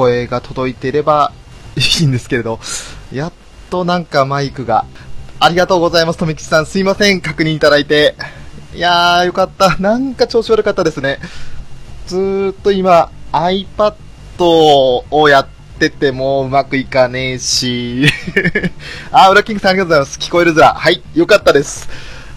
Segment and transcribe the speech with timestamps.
[0.00, 1.32] 声が届いていれば
[1.76, 2.58] いいんですけれど、
[3.12, 3.32] やっ
[3.68, 4.86] となんかマイクが。
[5.38, 6.66] ありがとうございます、とめきちさん。
[6.66, 8.14] すいません、確認いただいて。
[8.74, 9.76] いやー、よかった。
[9.76, 11.18] なんか調子悪かったですね。
[12.06, 13.94] ずーっと今、iPad
[15.10, 15.46] をやっ
[15.78, 18.06] ててもうまくいかねえし。
[19.12, 20.18] あー、裏キングさんありがとうございます。
[20.18, 20.74] 聞こえるずら。
[20.74, 21.88] はい、よかったです。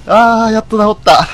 [0.05, 1.27] あー、やっと治った。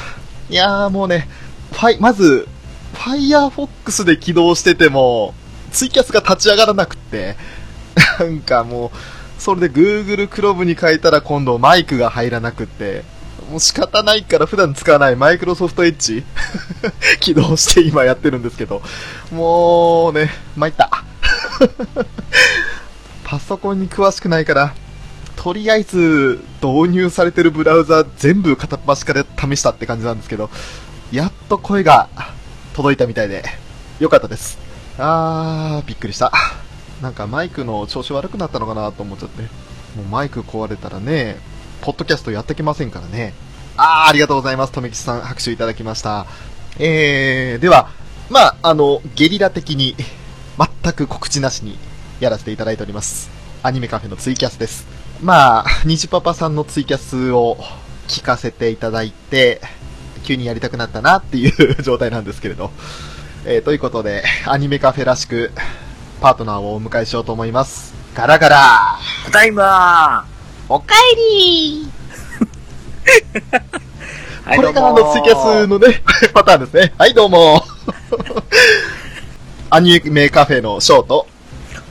[0.50, 1.28] いやー、もうね、
[1.72, 2.48] ファイ、まず、
[2.94, 5.34] Firefox で起動してても、
[5.70, 7.36] ツイキャスが立ち上がらなくって、
[8.20, 13.04] なんかもう、それで Google Chrome に変えたら今度マイクが入らなくって、
[13.50, 16.24] もう仕方ないから普段使わないマイクロソフトエッジ
[17.20, 18.82] 起動して今やってるんですけど、
[19.32, 20.90] もうね、参った。
[23.24, 24.74] パソコンに詳しくないから、
[25.36, 30.50] とりあえず導入されてるブラウザ全部片っ端から試したって感じなんですけど、
[31.12, 32.10] やっと声が
[32.76, 33.44] 届いたみたいで、
[34.00, 34.69] よかったです。
[35.00, 36.32] あー、びっくりした。
[37.02, 39.44] なんかマイクの調子悪くなったのかなと思っちゃって。
[39.96, 41.38] もうマイク壊れたらね、
[41.82, 43.34] ポッドキャストやってきませんからね。
[43.78, 44.74] あー、ありがとうございます。
[44.74, 46.26] とめきちさん、拍手いただきました。
[46.78, 47.90] えー、では、
[48.30, 49.96] まあ、あの、ゲリラ的に、
[50.84, 51.80] 全く告知なしに
[52.20, 53.30] やらせていただいております。
[53.64, 54.86] アニメカフェのツイキャスです。
[55.22, 57.58] まあ、ニジパパさんのツイキャスを
[58.10, 59.62] 聞かせていただいて、
[60.24, 62.72] 急にやりたくなったなっていう状態なんですけれど。
[63.46, 65.52] えー、ということで、アニメカフェらしく、
[66.20, 67.94] パートナーをお迎えしようと思います。
[68.14, 70.26] ガラガラただいま
[70.68, 71.90] おかえりー
[74.44, 76.94] はいこれがあどうものツイキャスのね、 パターンですね。
[76.98, 77.64] はい、どうも
[79.70, 81.26] アニメカフェのショート。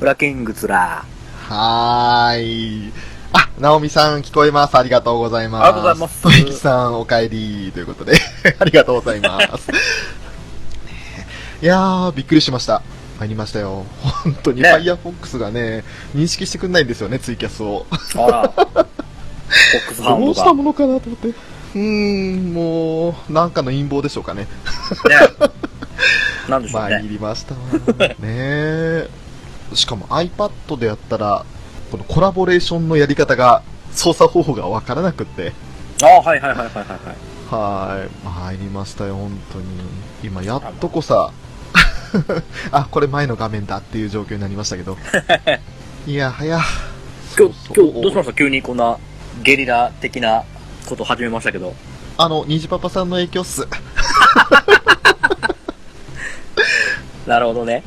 [0.00, 1.04] 裏キングツラ
[1.48, 2.92] はーい。
[3.32, 4.76] あ、ナオミさん聞こえます。
[4.76, 5.64] ありがとうございます。
[5.64, 8.20] ありがとうございますトイキさんお帰りということで、
[8.58, 9.68] ありがとうございます。
[11.60, 12.82] いやー、びっくりしました。
[13.18, 13.84] 入りましたよ。
[14.22, 15.82] 本当に、ね Firefox がね、
[16.14, 17.84] 認識してくんないんですよね、ツイキャスを。
[17.90, 18.24] ー。
[18.24, 18.54] あら。
[19.98, 21.28] どうしたものかなと思って。
[21.28, 24.42] うーん、もう、なんかの陰謀でしょうかね。
[24.42, 24.48] ね。
[26.48, 26.90] なんでしょうね。
[26.90, 27.60] 参りましたわ。
[28.08, 29.10] ねえ。
[29.74, 31.44] しかも iPad でやったら、
[31.90, 35.52] このコラボレーションのやり方が、操作方法がわからなくって。
[36.02, 37.98] ああ、はいはいはいはいはいはい。
[38.00, 38.08] はい。
[38.24, 39.64] 参りましたよ、本当に。
[40.22, 41.32] 今、やっとこさ、
[42.72, 44.96] あ、これ前の画面だっていう状況になりましたけど。
[46.06, 46.60] いやはや。
[47.38, 48.32] 今日、今日、どうしました？
[48.32, 48.98] 急にこんな
[49.42, 50.44] ゲリラ的な
[50.86, 51.74] ことを始めましたけど。
[52.16, 53.66] あの、虹パパさんの影響っす。
[57.26, 57.82] なるほどね。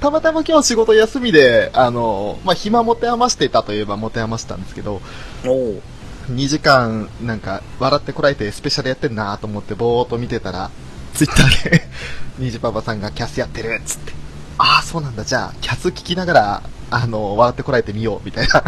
[0.00, 5.00] たまたま今日仕事休みで、あの、まあ、暇持て余してたといえば持て余したんですけど、
[5.46, 5.82] おお。
[6.30, 10.70] 2時間、なんか、笑ってこられてスペシャルやってんなと思ってぼーっと見てたら、
[11.14, 11.88] ツイッターで、
[12.38, 14.12] ニジパパさんがキャスやってるっつって、
[14.58, 18.62] ああ、そうなんだ、じゃあ、キャス聞きながら、あの、笑ってこられてみよう、みたいな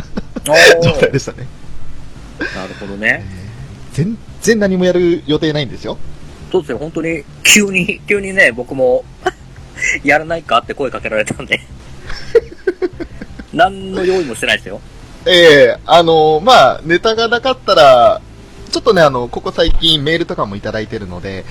[0.49, 1.47] お状態ーでしたね。
[2.39, 3.25] なるほどね。
[3.93, 5.97] 全然何もやる予定ないんですよ。
[6.51, 9.05] そうですよ、本当に、急に、急にね、僕も、
[10.05, 11.61] やらないかって声かけられたんで。
[13.53, 14.81] 何の用意もしてないですよ。
[15.27, 18.21] ええあのまあ、ネタがなかったら、
[18.71, 21.45] ちょっとね、あの、ここ最近メールとかもいただいてるので、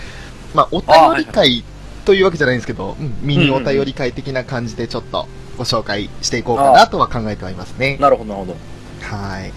[0.54, 1.64] まあ、お便り会
[2.06, 5.28] というわけじゃないんですけど、うんミニお便り会的な感じでちょっと
[5.58, 7.98] ご紹介していこうかなとは考えてはいますね。
[8.00, 8.58] なるほど、なるほど。
[9.02, 9.52] はい。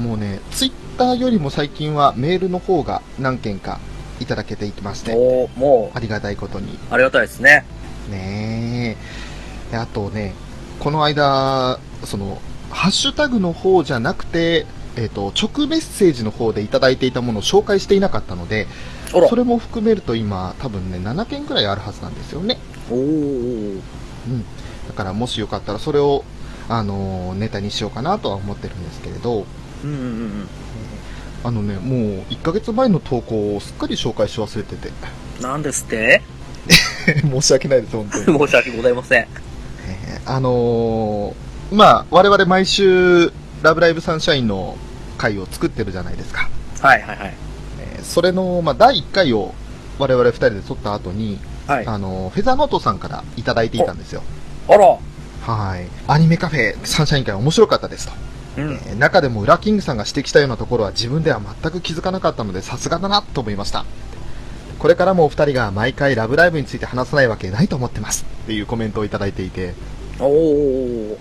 [0.00, 3.78] もうね、ツイッターよりも最近はメールの方が何件か
[4.20, 5.14] いただけていきまして、
[5.56, 6.78] もう、ありがたいことに。
[6.90, 7.64] ありがたいですね。
[8.10, 8.96] ね
[9.70, 9.72] え。
[9.72, 10.34] であとね、
[10.80, 12.40] この間、その、
[12.70, 14.66] ハッシュタグの方じゃなくて、
[14.96, 18.66] えっ、と、直メッセージの方でいただいていたものを紹介していなかったので、
[19.12, 19.36] そ。
[19.36, 22.58] れも含めると今、多分ね、7件くらいあるはずなんですよね。
[22.90, 24.44] おーうん。
[24.88, 26.24] だからもしよかったらそれを、
[26.68, 29.46] あのーネタにしようかなとは思ってるんですけれど、
[29.84, 30.48] うんうんうん
[31.44, 34.90] あのね、もう1ヶ月前の投稿をすっかり紹介し忘れてて、
[35.38, 35.42] うん。
[35.42, 36.22] なんですって？
[37.20, 38.38] 申し訳ないです、本当に。
[38.46, 39.22] 申し訳ございません。
[39.22, 43.32] えーあのーまあ、我々毎週、
[43.62, 44.76] ラブライブサンシャインの
[45.18, 46.48] 回を作ってるじゃないですか。
[46.80, 47.34] はいはいはい。
[48.02, 49.54] えーそれの、まあ、第1回を
[49.98, 51.86] 我々2人で撮った後に、はい。
[51.86, 54.22] あのーフェザーノートさんからいただいていたんですよ。
[54.68, 54.98] あら。
[55.42, 55.86] はい。
[56.06, 58.12] アニメカフェサンシャイン会面白かったですと。
[58.58, 58.72] うん。
[58.86, 63.84] えー中でもウラキングさんが指摘したようなところは自分では全く気づかなかったのでさすがだなと思いました。
[64.78, 69.74] これからもお二人が毎回ラブライブについて話さないわけないと思ってますっていうコメントをいただいていて、
[70.18, 71.16] おー。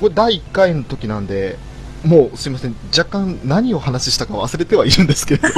[0.00, 1.56] これ第1回の時なんで、
[2.04, 5.48] もうすいません、若干何を話したか忘れてはいるんですけれど、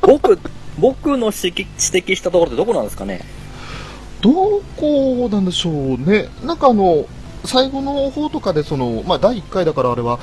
[0.06, 0.38] 僕、
[0.78, 3.20] 僕の指摘指摘したところってどこなんですかね？
[4.22, 4.32] ど
[4.76, 6.28] こなんでしょうね。
[6.44, 7.06] なんかあの、
[7.44, 10.18] 最後の方とかでその、まあ第1回だからあれは、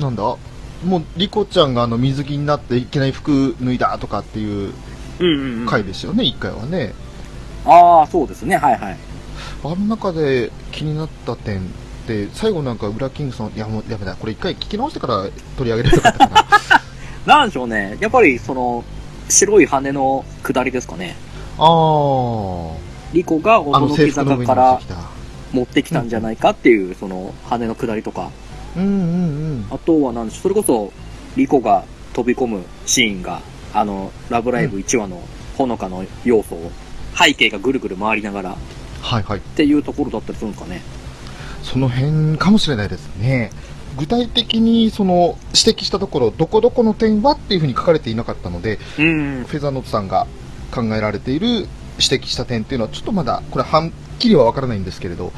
[0.00, 0.22] なんだ？
[0.22, 4.72] もう、リコちゃんがあの水着になっていきなり服脱いだとかっていう
[5.18, 5.66] うんうん、うん。
[5.66, 6.94] 回ですよね、1回はね。
[7.66, 8.56] ああ、そうですね。
[8.56, 8.96] はいはい。
[9.64, 11.62] あの中で気になった点
[12.08, 16.46] って、最後なんか、ウラキングさん、いやもうやめだ、これ一回聞き直してから取り上げればよかったかな。
[17.38, 17.98] なんでしょうね。
[18.00, 18.82] やっぱり、その、
[19.28, 21.16] 白い羽の下りですかね。
[21.58, 22.72] あー。
[23.12, 24.80] リコがあの制驚き服の上に乗坂から。
[25.52, 28.30] 持ってきたんじゃないかっていう、その、羽の下りとか。
[28.76, 29.66] うんうんうん。
[29.70, 30.92] あとはなんでしょう、それこそ、
[31.36, 31.84] リコが
[32.14, 33.40] 飛び込むシーンが、
[33.74, 35.20] あの、ラブライブ1話の
[35.56, 36.70] ほのかの要素を、
[37.16, 38.54] 背景がぐるぐる回りながらっ
[39.00, 39.40] はいはい。
[39.40, 40.82] ていうところだったりするんですかね。
[41.72, 43.50] その辺かもしれないですね。
[43.98, 49.44] 具体的にその指摘したところ、どこどこの点はっていうふうに書かれていなかったので、うん。
[49.44, 50.26] フェザーノートさんが
[50.70, 51.66] 考えられている指
[51.98, 55.32] 摘した点っていうのはちょっとまだ、これはっきりはわからないんですけれど、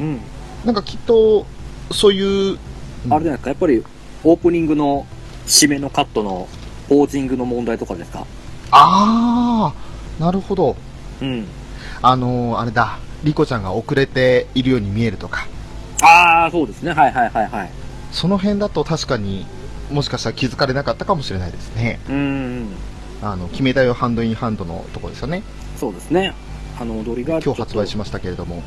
[0.00, 0.20] うん。
[0.64, 1.46] なんかきっと、
[1.92, 3.84] そういう、あれじゃないですか、やっぱり、
[4.24, 5.06] オープニングの
[5.46, 6.48] 締めのカットの
[6.88, 8.26] ポージングの問題とかですか？
[8.70, 10.74] あー、なるほど。
[11.20, 11.46] うん。
[12.02, 15.46] あのー、あれだ、リコちゃんが遅れているように見えるとか、
[16.02, 16.92] ああ、そうですね。
[16.92, 17.70] はいはいはいはい。
[18.12, 19.46] その辺だと確かに
[19.90, 22.00] もしかしたら気づかれなかったかもしれないですね。
[22.08, 22.68] うん。
[23.22, 25.42] あの、決めたよハンドインハンドのところですよね。
[25.76, 26.34] そうですね。
[26.78, 27.40] あの踊りが。
[27.40, 28.56] 今日発売しましたけれども。
[28.56, 28.62] ね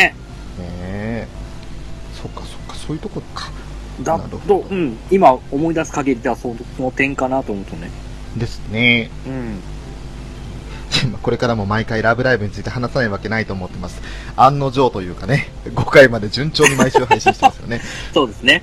[0.00, 0.14] ね。
[0.58, 1.28] え。
[2.14, 3.50] そっかそっか、そういうとこか。
[4.02, 4.96] だと、どうん。
[5.10, 7.90] 今思い出す限りではその点かなと思うとね。
[8.36, 9.10] ですね。
[9.26, 9.60] うん。
[11.04, 14.00] ま あこれからも毎回ラブライブについて話さないわけないと思ってます。
[14.36, 17.80] 案の定というかね、5回まで順調に毎週配信してますよね。
[18.12, 18.62] そうですね。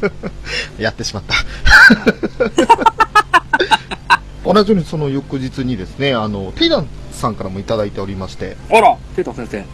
[0.78, 1.34] やってしまった。
[4.44, 9.64] 同じようにその翌日にですね、あの、テイダンさんからもいただいておりまして、あら、ペーター先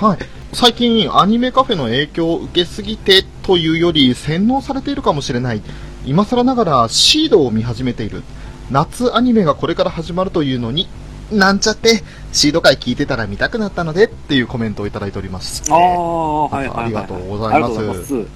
[0.00, 0.06] 生。
[0.06, 0.18] はい。
[0.54, 5.62] 最近アニメカフェの影響を受けすぎてというより洗脳されているかもしれない。
[6.04, 8.22] 今更ながらシードを見始めている。
[8.70, 10.88] 夏アニメがこれから始まるというのに、
[11.30, 12.02] なんちゃって、
[12.32, 15.62] シード回聞いてたら見たくなったのでっていうコメントをいただいております。
[15.70, 16.84] ああ、はいはい。
[16.84, 18.26] ありがとうございます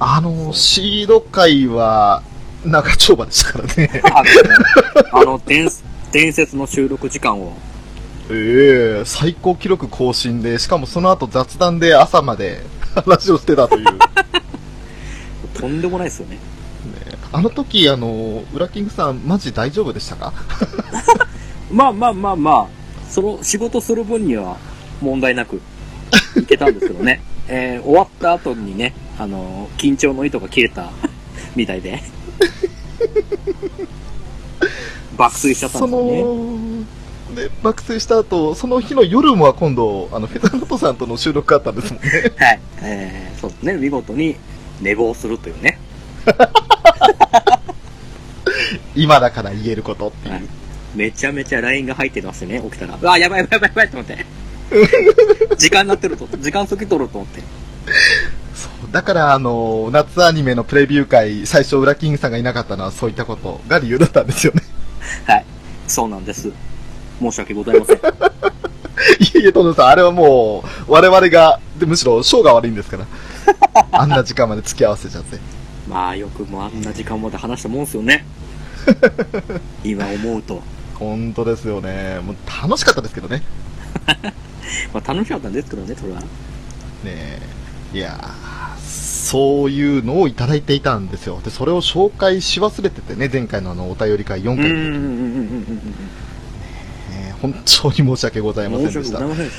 [0.00, 2.22] あの、シード回は
[2.64, 4.02] 長丁場でしたからね。
[5.12, 5.68] あの、伝
[6.12, 7.56] 伝説の収録時間を。
[8.30, 12.62] ええ最高記録更新で、しかもその後雑談で朝まで
[12.94, 13.86] 話をしてたという。
[15.58, 16.38] とんでもないですよね。
[17.32, 20.32] あの時、あの、ウラキングさん、マジ大丈夫でしたか？
[21.70, 22.66] まあまあまあまあ、
[23.10, 24.56] その仕事する分には
[25.02, 25.60] 問題なく
[26.36, 27.20] いけたんですけどね。
[27.48, 30.90] えー終わった後にね、あの緊張の糸が切れた
[31.54, 32.02] みたいで。
[35.16, 36.22] 爆睡しちゃったんそですよね。
[36.22, 36.84] の、
[37.34, 42.08] で、爆睡した後、その日の夜も今度、あの、フェザーノートさんとの収録があったんですもんね。
[42.36, 42.60] はい。
[42.82, 43.74] えーそうですね。
[43.74, 44.36] 見事に
[44.80, 45.78] 寝坊するというね。
[48.94, 50.34] 今だから言えることっていう。
[50.34, 50.44] はい
[50.94, 52.96] めちゃめちゃ LINE が入ってましてね、起きたら。
[53.00, 54.26] うわ、やばいやばいやばいやばいと思って。
[55.56, 57.42] 時間になってると、時間過ぎとると思って。
[58.54, 64.62] そだから、あの、夏アニメのプレビュー会、最初、ウラキングさんがいなかったのはそういったことが理由だったんですよね。
[65.26, 65.44] はい。
[65.86, 66.50] そうなんです。
[67.20, 67.96] 申し訳ございません。
[67.96, 68.00] い
[69.36, 73.06] えいえ、トノさん、あれはもう、我々が、でむしろ、ショーが悪いんですから。
[73.92, 75.38] あんな時間まで付き合わせちゃって。
[75.88, 78.24] まあ、よくもあんな時間まで話したもんですよね。
[79.84, 80.62] 今思うと。
[80.94, 82.20] 本当ですよね。
[82.24, 83.42] もう楽しかったですけどね。
[84.92, 86.20] まあ、楽しかったんですけどね、それは。
[86.20, 86.26] ね
[87.06, 87.40] え。
[87.94, 88.58] いやー
[89.28, 91.40] そういうのをいただいていたんですよ。
[91.44, 94.78] で、それを紹介し忘れててね、前回のあの、お便り会4うん回の
[97.42, 99.18] 本当に申し訳ございませんでした。
[99.20, 99.52] でし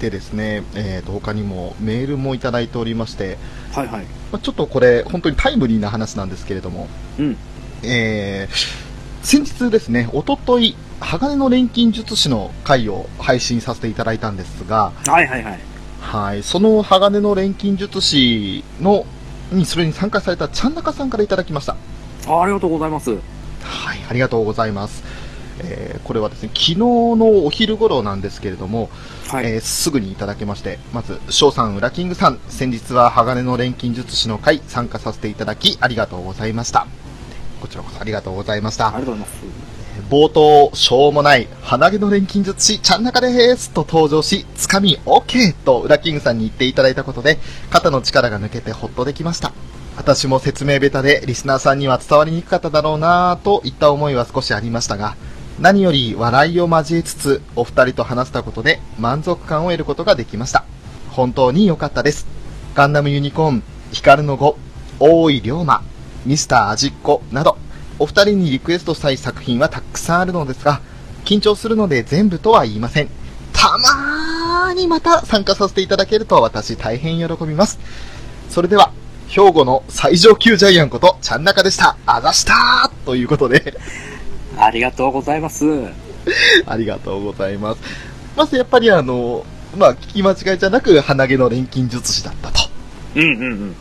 [0.00, 3.38] でですね、えーと、他にもメールもいただいておりまして、
[3.72, 3.80] た。
[3.80, 4.06] はいはい。
[4.32, 7.36] まあちょっとこれ、本当にタイムリーな話なんですけれども、うん。
[7.82, 8.88] えー
[9.22, 15.58] 先日ですね、おととい、鋼の錬金術師の回を配信させていただいたんですが、はいはいはい。
[16.00, 19.04] はい、その鋼の錬金術師の、
[19.52, 21.76] にそれに参加されたちゃんなかさんからいただきました。
[22.26, 23.10] あありがとうございます。
[23.10, 23.18] はい、
[24.08, 25.02] ありがとうございます。
[25.60, 28.88] えーこれはですね、昨日のお昼頃なんですけれども、
[29.28, 29.46] はい。
[29.46, 36.86] えーすぐにいただけまして、まず、翔さん、ウラキングさん、先日は鋼の錬金術師の会参加させていただき、ありがとうございました。
[37.60, 38.90] こちらこそありがとうございましたあ。
[38.92, 39.68] りがとうございます。
[40.08, 49.52] 冒頭、しょうもない、鼻毛の錬金術師、ちゃんなかでーすと登場し、つかみ OK と、ウラキングさんに言っていただいたことで、肩の力が抜けてほっとできました。
[49.96, 55.16] 私も説明ベタで、リスナーさんには伝わりにくかっただろうなぁ、といった思いは少しありましたが、
[55.60, 60.64] 何より笑いを交えつつ、お二人と話したことで、満足感を得ることができました。
[61.10, 62.28] 本当に良かったです。
[62.76, 64.56] ガンダムユニコーン、ヒカルの語、
[65.00, 65.82] 大井龍馬、
[66.24, 67.58] ミスター味っ子など、
[67.98, 70.80] お二人にリクエストしたい作品はたくさんあるのですが、
[71.24, 73.08] 緊張するので全部とは言いません。
[73.52, 77.80] たまーにまた参加させていただけると私大変喜びます。
[78.48, 78.92] それでは、
[79.26, 81.96] 兵庫の最上級ジャイアンことちゃんなかでした。
[82.06, 83.76] あざしたーということで、
[84.58, 85.64] ありがとうございます。
[86.66, 87.80] ありがとうございます。
[88.36, 89.44] まずやっぱりあの、
[89.76, 92.60] まあ、聞き間違いじゃなく、鼻毛の錬金術師だったと。
[93.14, 93.76] うんうんうん。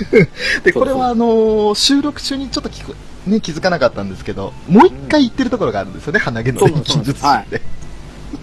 [0.64, 7.60] で、これはあの、収録中にちょっと聞く、ね、気づかなかったんですけど、もう一回言ってるところがあるんですよね、鼻毛の錬金術師って。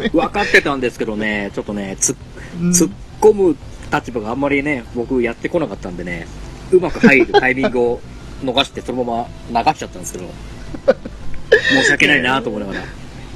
[0.10, 2.18] 分かってたんですけどね、ちょっとね、突っ
[3.20, 3.56] 込む
[3.92, 6.28] 立場があんまりね、僕やってこなかったんでね、
[6.72, 8.02] うまく入るタイミングを
[8.44, 10.26] 逃して、そのまま流しちゃったんですけど、
[11.52, 12.80] 申し訳ないなと思いながら。
[12.82, 12.84] い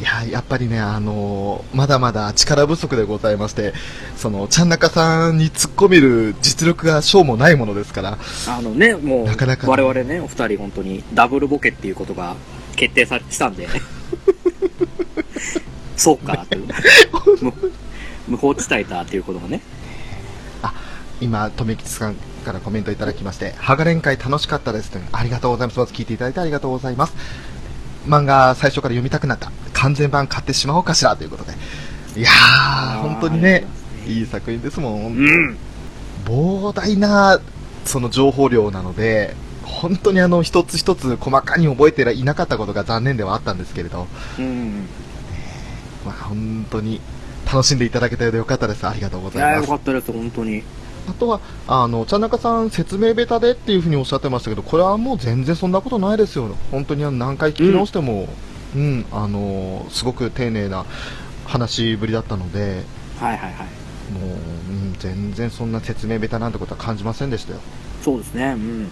[0.02, 3.74] や、やっぱりね、あのーまだまだ力不足でございまして、
[4.18, 8.18] その、ちゃんなかさんに突っ込める実力がしょうもないものですから、
[8.48, 12.36] あのね、もう、なかなか我々ね、お二人本当にダブルボケっていうことが
[12.76, 13.70] 決定さしたんで、
[15.96, 16.68] そうか、という。
[17.42, 17.54] 無
[18.28, 19.62] 無法地帯だっていうことがね。
[21.22, 25.80] 今、とめきちさんからコメントいただきまして、ハガレン会楽しかったですというありがとうございます。
[25.80, 27.14] まず聞いていただいてありがとうございます。
[28.08, 29.52] 漫画最初から読みたくなった。
[29.74, 31.54] 完全版買ってしまおうかしらということで。
[32.18, 33.66] いやー、本当にね、
[34.08, 35.06] いい作品ですもん。
[35.08, 35.58] うん。
[36.26, 37.40] 膨大な、
[37.86, 44.08] その情報量なので、本当にあの、一つ一つ細かに覚えていなかったことが残念ではあったんですけれど、
[44.40, 44.88] うん。
[46.06, 47.02] まあ、本当に
[47.46, 48.88] 楽しんでいただけたようでよかったです。
[48.88, 49.62] ありがとうごいや、ざいます。
[49.62, 50.64] よかったです、本当に。
[51.10, 56.50] あとは、あの、茶中さん説明ベタでっていうふうにおっしゃってましたけど、これはもう全然そんなことないですよ。
[56.72, 58.28] 本当に何回聞き直しても、
[58.76, 60.86] うん、あの、すごく丁寧な
[61.46, 62.84] 話ぶりだったので、
[63.20, 63.68] はいはいはい。
[64.14, 67.60] もう、うん、全然そんな説明ベタなんてことは感じませんでしたよ。
[68.04, 68.52] そうですね、うん。
[68.52, 68.88] うん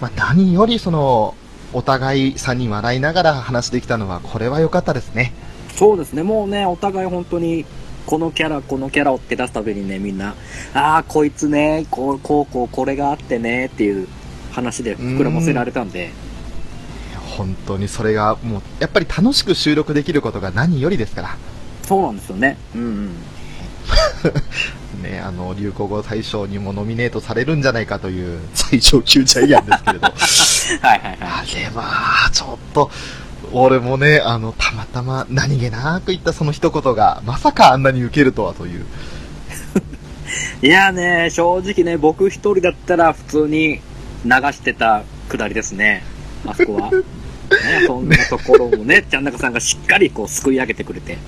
[0.00, 1.34] まあ、何よりその、
[1.72, 5.32] お互い3人笑いながら話できたのは、これは良かったですね。
[5.76, 7.64] そうですね、もうね、お互い本当に、
[8.06, 10.34] このキャラ、このキャラをって出すたびにね、みんな、
[10.74, 14.08] ああ、こいつね、こう、こう、こう、これがあってね、っていう
[14.52, 16.10] 話で膨らませられたんで、
[17.36, 21.36] 本当にそれがもう、やっぱり楽しく収録できることが何よりですから。
[21.82, 22.58] そうなんですよね。
[22.74, 23.16] うんうん。
[25.02, 30.06] ね、あの、流行語大賞にもノミネートされるんじゃないかという最上級ジャイアンですけれど。
[30.86, 32.90] はいはいはあれは、ちょっと、
[33.52, 38.86] 俺もね、あの、たまたま何気なく言ったその一言が、まさかあんなに受けるとはという。
[40.62, 40.66] い。
[40.68, 43.80] いやね、正直ね、僕一人だったら普通に
[44.24, 46.04] 流してたくだりですね。
[46.46, 46.90] あそこは。
[47.52, 51.18] ね、そんなところもね、ちゃんなかさんがしっかりこう、すくい上げてくれて。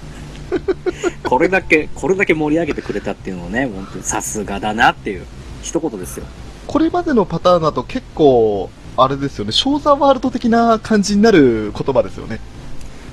[1.23, 5.26] これだけ、これだけ盛り上げてくれたっていうのをね、本当にさすがだなっていう
[5.62, 6.26] 一言ですよ。
[6.66, 12.40] これまでのパターンだと結構、あれですよね、ショーザワールド的な感じになる言葉ですよね。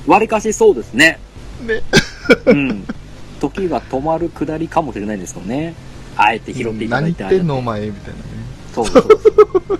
[0.07, 1.19] 割かしそうですね。
[1.65, 1.81] ね。
[2.45, 2.85] うん。
[3.39, 5.73] 時が止まるくだりかもしれないんですけどね。
[6.15, 8.23] あえて拾っていただい何て言ってんのお前みたいなね。
[8.73, 9.79] そうそうそう。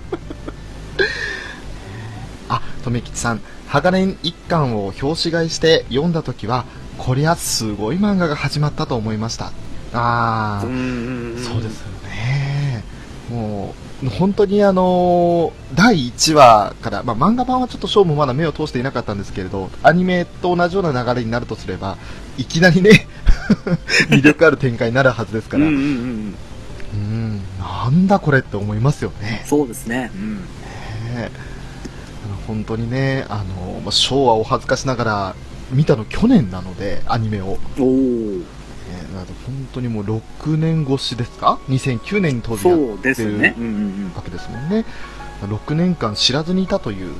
[2.48, 6.64] あ、とめきちさん、鋼一巻を表紙買いして読んだ時は、
[6.98, 9.52] こりゃすごい漫画が始まったと思いました。
[9.92, 12.84] あー、うんうんうんそうですよね。
[13.30, 21.96] もう、本当にあのー第1話から、まあ、漫画版はちょっとショーもまだ目を通していなかったんですけれど、アニメと同じような流れになるとすれば、
[22.36, 23.06] いきなりね、
[24.10, 26.36] 魅力ある展開になるはずですから、うんん、ううん
[26.94, 27.42] うん。
[27.58, 29.44] なんだこれって思いますよね。
[29.46, 30.10] そうですね。
[30.14, 30.36] うん。
[31.14, 31.30] ね
[32.46, 35.34] 本当にね、あの、まあ、ショーはお恥ずかしながら、
[35.70, 37.58] 見たの去年なので、アニメを。
[39.12, 43.54] な本当にもう6年越しですか ?2009 年に当時やっそうですね。
[43.58, 43.76] うんうんう
[44.08, 44.12] ん。
[44.14, 44.84] わけですもんね。
[45.42, 47.14] 6年間知らずにいたという。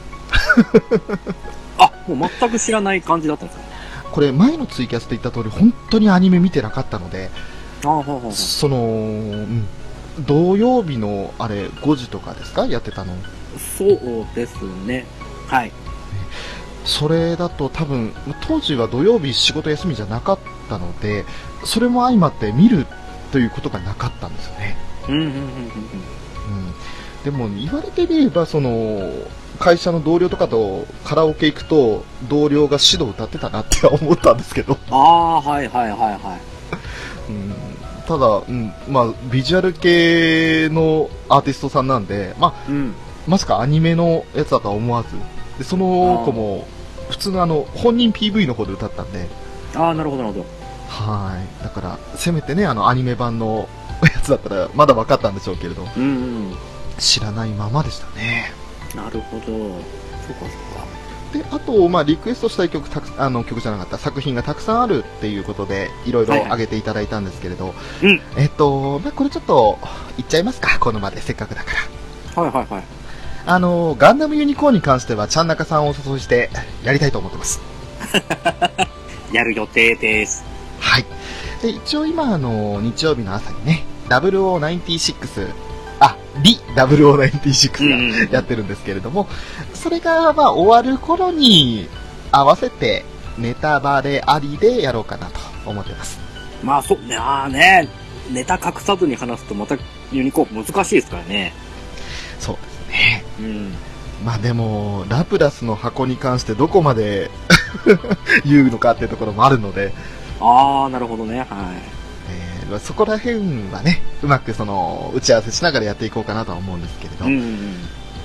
[1.78, 3.64] あ、もう全く知らない感じだったんですか？
[4.12, 7.30] これ前のツイキャスで言った通り、本当にアニメ見てなかったので。
[7.82, 9.66] その、うん、
[10.20, 12.66] 土曜日のあれ5時とかですか？
[12.66, 13.14] やってたの。
[13.76, 14.56] そうです
[14.87, 15.04] ね。
[15.49, 15.72] はい。
[16.84, 18.12] それだと多分、
[18.46, 20.38] 当時は土曜日仕事休みじゃなかっ
[20.69, 21.25] たので、
[21.64, 22.87] それも相まって見る
[23.31, 24.76] ということがなかったんですよね。
[25.09, 25.45] うんうんうんうんうん。
[27.25, 29.11] でも言われてみれば、その、
[29.59, 34.75] 会社の同僚とかとカラオケ行くと、同僚が指導歌ってたなって思ったんですけど。
[34.75, 34.95] うん。
[34.95, 36.21] ああ、はいはいはいはい。
[37.28, 37.54] うん
[38.07, 42.95] ただ、うん、まあ、ビジュアル系のアーティストさんなんで、まあ、うん。
[43.26, 45.11] まさかアニメのやつだとは思わず、
[45.59, 46.66] でその子も、
[47.11, 49.28] 普通のあの、本人 PV の方で歌ったんで、
[49.75, 50.47] ああ、なるほどなるほど。
[50.88, 51.64] はい。
[51.64, 53.69] だから、せめてね、あの、アニメ版の
[54.02, 56.57] やつだったら、まだ分かったんでしょうけれど、うんうん。
[56.99, 58.52] 知らないままでしたね。
[58.95, 59.47] なるほど。
[59.47, 60.93] そうかそうか。
[61.33, 69.79] で、あと、まあ、リクエストしたい曲たく、あの、曲じゃなかった、作品がたくさんあるっていうことで、いろいろはいはい挙げていただいたんですけれど、うんえっと、まあ、これちょっと、
[70.19, 71.73] 言っちゃいますか、この場で、せっかくだか
[72.37, 72.43] ら。
[72.43, 72.85] はいはいはい。
[73.45, 76.50] あの、ガンダムユニコーンに関しては、ちゃんなかさんをお誘いして、
[76.85, 77.61] やりたいと思ってます。
[79.32, 80.45] やる予定です。
[80.80, 81.04] はい。
[81.62, 85.52] で、一応今、あの、日曜日の朝にね、0096、
[86.00, 89.28] あ、リ0096がやってるんですけれども、
[89.75, 91.88] それが、まあ、終わる頃に
[92.30, 93.04] 合わせて、
[93.38, 96.21] ネタバレありでやろうかなと思ってます。
[96.62, 97.88] まあそうね、ああね、
[98.30, 99.76] ネタ隠さずに話すとまた
[100.12, 101.52] ユニコーン難しいですからね。
[102.38, 103.25] そうですね。
[103.40, 103.73] うん。
[104.25, 107.30] まあでも、ラプラスの箱に関してどこまで
[108.45, 109.93] 言うのかっていうところもあるので、
[110.41, 111.39] ああ、なるほどね。
[111.39, 111.49] はい。
[112.30, 117.41] えーそこら辺はね、うまくその、打ち合わせしながらやっていこうかなとは思うんですけれど、うんうん、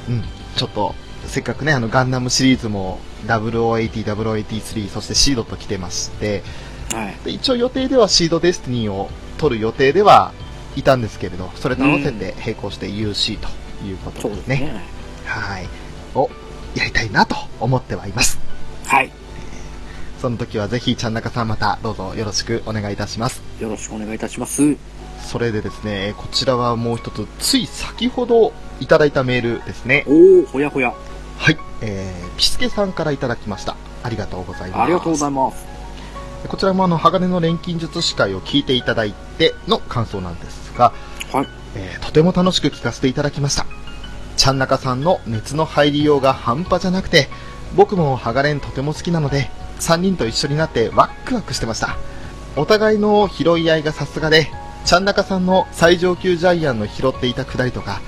[0.09, 0.23] うん
[0.55, 6.43] ちょっと、せっかくね、あの、ガンダムシリーズも、0080、0083、そしてシードと来てまして、
[6.93, 6.97] うん。
[6.99, 7.15] はい。
[7.25, 10.31] で一応予定ではシードデスティニーを取る予定では
[10.77, 13.47] いたんですけれど、それと合わせて並行して UC と
[13.85, 14.29] いうことでね。
[14.29, 14.81] そうですすね。
[15.25, 15.67] はい。
[16.15, 16.29] を、
[16.75, 18.46] やりたいなと思ってはいます。
[20.17, 20.21] はい。
[20.21, 23.41] その時はぜひ、ちゃんなかさんまたどうぞよろしくお願いいたします。
[23.59, 24.75] よろしくお願いいたします。
[25.21, 30.05] それでですね、こちらはもう一つ、つい先ほどいただいたメールですね。
[30.07, 30.93] おおほやほや。
[31.37, 31.57] はい。
[31.81, 33.75] えー、ピスケさんからいただきました。
[34.03, 34.81] ありがとうございます。
[34.81, 35.65] ありがとうございます。
[36.47, 40.93] こちらもあの、鋼の錬金術師会を聞いていただいての感想なんですが、
[41.31, 41.47] はい。
[41.75, 43.65] えーとても楽しく聞かせていただきました。
[44.37, 47.27] ちゃんなかさんの熱の入りようが半端じゃなくて、
[47.75, 51.97] 僕もハガレンとても好きなので、3人と一緒になってワックワクしてました。
[52.55, 54.49] お互いの拾い合いがさすがで、
[54.85, 58.01] ちゃんなかさんの最上級ジャイアンの拾っていたくだりとか、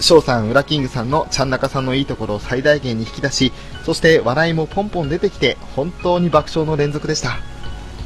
[0.00, 3.52] 翔さん、ウラキングさんのちゃんなかさんのいいところを最大限に引き出し、
[3.84, 7.38] そして笑いもポンポン出てきて、本当に爆笑の連続でした。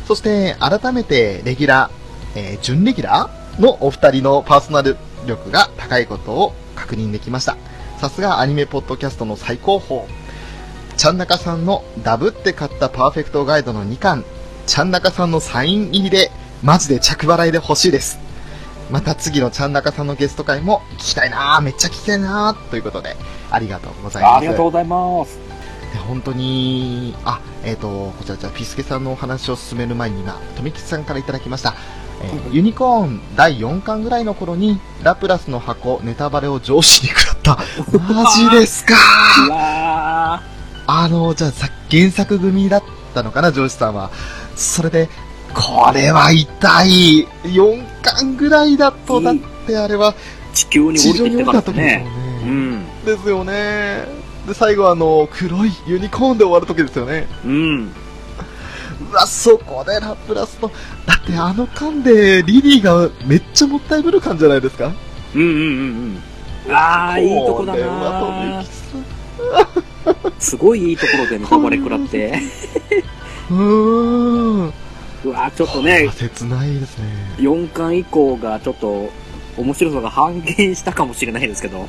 [0.07, 7.57] そして、改めて、レギュラー、えー準レギュラーのお二人のパーソナル力が高いことを確認できました。
[8.01, 10.24] さすがアニメポッドキャストの最高峰。
[10.97, 14.25] ちゃんなかさんのダブって買ったパーフェクトガイドの2巻、
[14.67, 16.31] ちゃんなかさんのサイン入りで、
[16.63, 18.19] マジで着払いで欲しいです。
[18.91, 23.17] また次のちゃんなかさんのゲスト会も聞きたいなぁ、めっちゃ聞きたいなぁ、ということで、
[23.51, 24.37] ありがとうございます。
[24.37, 25.39] ありがとうございます。
[25.93, 31.75] で本当に、あ、えっ、と、こちらじゃあ、ピスケさんのお話を進める前に今、富吉さんからいただきました。
[32.23, 37.59] えーユニコーン第4巻ぐらいの頃に、ラプラスの箱、ネタバレを上司に食らった。
[37.99, 38.95] マジですか
[40.87, 42.83] あの、じゃあさ、原作組だっ
[43.14, 44.11] たのかな、上司さんは。
[44.57, 45.09] それで、
[45.55, 47.27] これは痛い。
[47.44, 49.35] 4巻ぐらいだと、うんだっ
[49.66, 50.16] てあれは、ー
[50.53, 51.83] 地球に降りてきた時ですよてからね。
[51.83, 52.07] ね。
[52.44, 53.05] うん。
[53.05, 54.07] ですよね。
[54.47, 57.27] で、最後あの、黒いユニコーンで終わる時ですよね。
[57.44, 57.92] うん。
[59.11, 60.70] うわ、そこでラプラスの、
[61.07, 64.92] だってあの間でリリーがめっちゃもったいぶる感じじゃないですか
[65.35, 66.18] うんうんうん
[66.66, 66.75] うん。
[66.75, 69.84] ああ、いいとこだな富木さん
[70.38, 72.40] すごいいいところでネタバレ食らって。
[73.51, 74.73] うーん。
[75.25, 77.05] うわちょっとね切ないですね。
[77.38, 79.11] 4巻以降がちょっと
[79.57, 81.88] 面白さが半減したかもしれないですけど。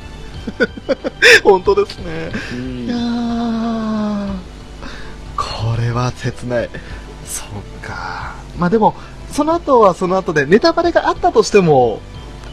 [1.44, 2.30] 本当ですね。
[2.54, 4.32] うんいやー、
[5.36, 6.70] これは切ない。
[7.26, 8.34] そうか。
[8.58, 8.94] まあでも、
[9.32, 12.00] その後はその後でネタバレがあったとしても、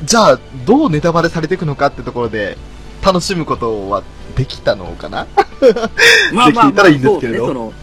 [0.03, 2.57] じゃあ、どうネタバレされていくのかってところで、
[3.03, 4.03] 楽しむことは
[4.35, 5.27] できたのかな？
[6.33, 7.73] まあまあ、できたらいいんですけれどそうね、その、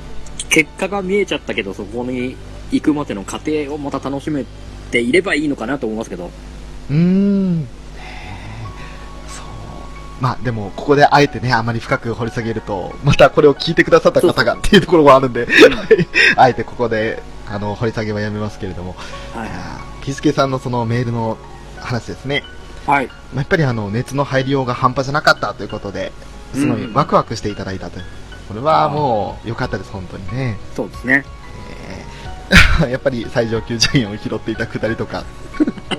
[0.48, 2.36] 結果が見えちゃったけど、そこに
[2.70, 4.44] 行くまでの過程をまた楽しめ
[4.90, 6.30] ていればいいのかなと思いますけど。
[6.90, 7.68] うーん。
[9.28, 9.46] そう。
[10.20, 15.46] まあでも、ここであえてね、あまり深く掘り下げると、またこれを聞いてくださった方がっていうところもあるんで、
[16.36, 18.96] あえてここで、あの、掘り下げはやめますけれども、
[19.34, 19.48] はい
[20.02, 21.36] ピスケさんのそのメールの
[21.78, 22.42] 話ですね。
[22.86, 23.06] はい。
[23.06, 26.10] まあやっぱりあの、熱の入りようが半端じゃなかったということで、
[26.54, 28.04] すごいうんワクワクしていただいたという。
[28.48, 30.58] これはもう、良かったです、本当にね。
[30.74, 31.24] そうですね。
[31.68, 32.10] えー
[32.90, 35.24] やっぱり最上級ジャイアンを拾っていたくだりとか、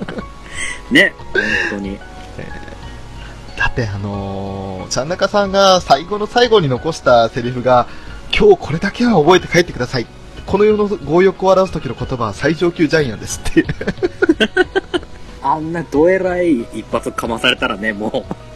[0.90, 1.14] ね。
[1.32, 1.98] 本当に。
[3.56, 7.86] だってあのー、ちゃんなかさんが最後の最後に残したセリフが、
[8.36, 10.06] 今日これだけは覚えて帰ってください。
[10.46, 13.64] この世の強欲を表す時の言葉は最上級ジャイアンですって。
[15.42, 18.51] あんなどえらい一発かまされたらね、もう、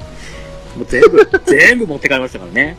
[0.77, 2.77] もう全部、全部持って帰りましたからね。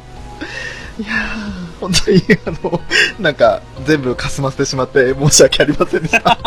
[0.99, 2.81] いやー、本当に、あの、
[3.19, 6.38] なんか、全部かすませてしまって申し訳ありませんでした。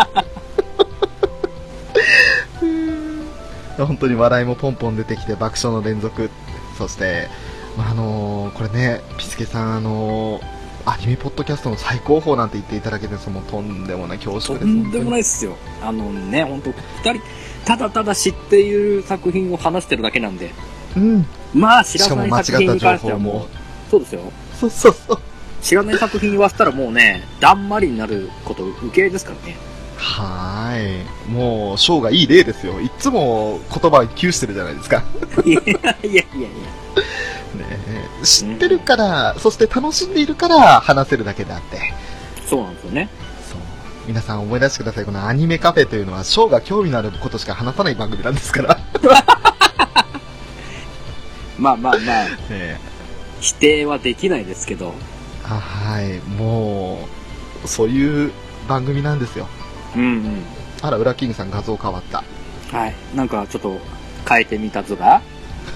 [3.86, 6.30] 本当に笑いもポンポン出てきて爆笑の連続。
[6.76, 7.28] そして、
[7.76, 14.66] まあ、あのーこれね、ピスケさん、あのーアニメポッドキャストの最高峰なんて言っていただけて、そのとんでもない恐と縮です。
[14.66, 15.22] んでもないい。
[15.22, 15.56] ですよ。
[15.82, 16.70] あのね、本当
[17.10, 17.22] 二人、
[17.66, 20.50] ただただ知っている作品を話してるだけなんで、
[20.96, 21.26] うん。
[21.54, 23.48] まあ知らない作品に関してはもうも。、
[23.90, 24.20] そうですよ。
[24.58, 25.18] そうそうそう。
[25.62, 29.56] 知らない作品言わせたらもうね、だんまりになること受け入れですからね。
[29.96, 31.30] はーい。
[31.30, 32.80] もう、ショーがいい例ですよ。
[32.80, 35.04] いつも言葉窮してるじゃないですか。
[35.44, 36.22] いやいやいや。
[36.22, 36.24] ね
[38.22, 41.78] え知ってるから、そして楽しんでいるから話せるだけであって。
[42.48, 43.08] そうなんですよね。
[43.50, 43.60] そう。
[44.06, 45.04] 皆さん思い出してください。
[45.04, 48.78] このアニメカフェというのは、ショーが興味のあることしか話さない番組なんですから。
[51.60, 52.78] まあまあまあ、ね え
[53.40, 54.94] 否定はできないですけど。
[55.44, 56.18] あはい。
[56.28, 57.08] も
[57.64, 58.32] う、そういう
[58.68, 59.48] 番組なんですよ。
[59.96, 60.42] うんうん。
[60.82, 62.22] あら、ウラキングさん画像変わった。
[62.76, 62.94] はい。
[63.14, 63.78] なんかちょっと
[64.28, 65.22] 変えてみた図が、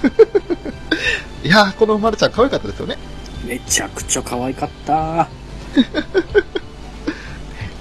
[1.42, 2.98] いやー、このまるちゃん可愛かったですよね。
[3.46, 4.94] めちゃくちゃ可愛かった。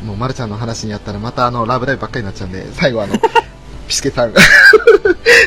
[0.03, 3.15] もうまるちゃんの話にやったらまたあの、ラブライブばっかりになっちゃうんで、最後あの、
[3.87, 4.33] ピスケさん。
[4.33, 4.41] が、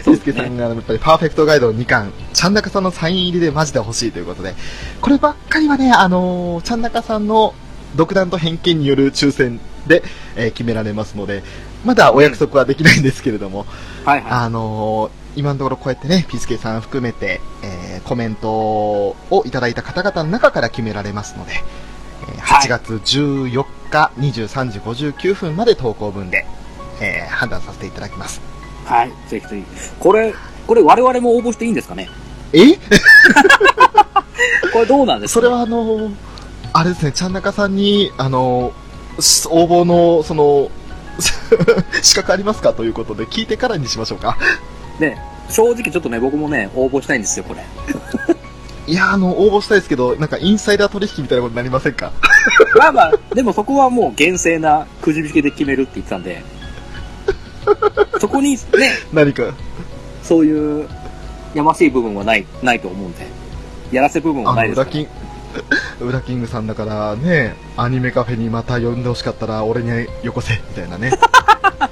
[0.05, 4.55] ピスケさんがやっぱりパーフェクトガイド2巻、ちゃんなかさんのサイン入りでマジで欲しいということで、
[5.01, 7.55] こればっかりはね、あのーちゃんなかさんの
[7.95, 10.03] 独断と偏見による抽選で、
[10.37, 11.43] えー決められますので、
[11.85, 13.67] まだお約束はできないんですけれども、
[14.05, 21.53] はいはあのー今のところこうやってね、ピスケさん含めて、えーコメントをいただいた方々の中から決められますので、
[22.29, 22.67] えーはい。
[22.67, 26.47] 8月14日23時59分まで投稿分で、
[27.01, 28.41] えー判断させていただきます。
[28.87, 28.89] い。
[28.89, 29.11] はい。
[29.29, 29.65] ぜひぜひ。
[29.99, 30.35] これ、
[30.67, 32.09] これ我々も応募していいんですかね？
[32.53, 32.75] え？
[34.73, 36.15] これどうなんですか、ね、それはあのー
[36.73, 38.73] あれですね、ちゃんなかさんに、あの
[39.51, 40.71] 応募の、その、
[42.03, 42.75] 資格ありますか？
[42.75, 44.37] ということで聞いてからにしましょうか。
[45.01, 47.65] ね、正直ちょっとね、僕もね、応募したいんですよ、これ。
[48.87, 52.13] いや、あの、応募したいですけど、なんかインサイダー取引みたいなことになりませんか？
[52.79, 56.45] まあまあ、でもそこはもう厳正なくじ引きで決めるって言ってたんで、
[58.21, 58.59] そこにね、
[59.13, 59.53] 何か。
[60.23, 60.89] そういう
[61.55, 63.27] やましい部分はない、ないと思うんで、
[63.93, 64.91] やらせ部分はないですから。
[66.01, 71.11] ウラキン、 グさんだからね、アニメカフェにまた呼んでほしかったら俺によこせ、みたいなね。
[71.17, 71.91] だか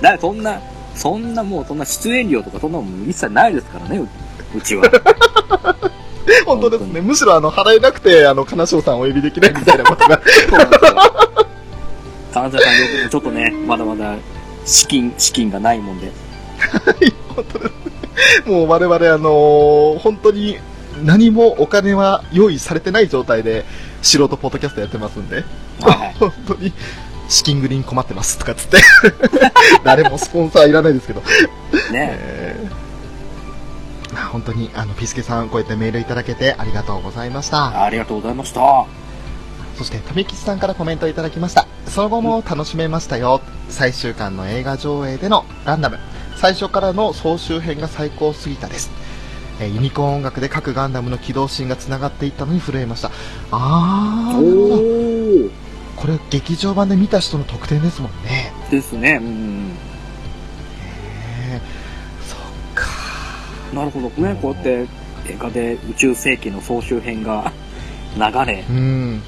[0.00, 0.60] らそんな、
[0.94, 4.08] そんなもうそんな出演料とかそんなもん一切ないですからね、う
[4.56, 4.84] うちは。
[6.44, 7.00] 本当ですね。
[7.00, 10.20] むしろあの、払えなくて、あの、金賞さんをお呼びできないみたいなことが。
[10.50, 10.94] そうなんですよ。
[12.32, 14.14] 金沢さんちょっとね、まだまだ
[14.68, 16.12] 資金、資金がないもんで。
[17.34, 17.70] 本当です
[18.46, 18.52] ね。
[18.52, 20.58] もう我々あのー本当に
[21.04, 23.64] 何もお金は用意されてない状態で
[24.02, 25.44] 素人ポッドキャストやってますんで、
[25.80, 26.72] はいはい 本当に
[27.28, 28.78] 資金繰りに困ってますとかっつって。
[29.84, 31.20] 誰もスポンサーいらないですけど。
[31.20, 31.26] ね。
[31.92, 32.88] えー
[34.14, 37.84] まあ本当にあのピスケさんこうやってメールいただけてありがとうございました。
[37.84, 38.86] ありがとうございました。
[39.76, 41.67] そして、富吉さんからコメントいただきました。
[41.88, 43.40] その後も楽しめましたよ。
[43.68, 45.98] 最終巻の映画上映でのガンダム。
[46.36, 48.90] 最初からの総集編が最高すぎたです。
[49.60, 53.10] えーユニコーン音楽で各ガンダムの起動シーンが繋がっていったのに震えました。
[53.50, 55.50] あー、なるほどおー。
[55.96, 58.52] これ劇場版で見た人の特典ですもんね。
[58.70, 59.18] ですね。
[59.20, 59.72] うん。
[60.80, 61.60] へー
[62.24, 62.38] そっ
[62.74, 62.84] か。
[63.74, 64.38] なるほどね。
[64.40, 64.86] こうやって
[65.26, 67.52] 映画で宇宙世紀の総集編が
[68.16, 69.22] 流れ、うん。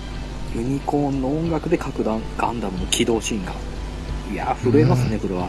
[0.55, 3.53] ユニコーンの音楽で各弾ガンダムの起動シーンが。
[4.33, 5.47] いやー、震えますね、これは。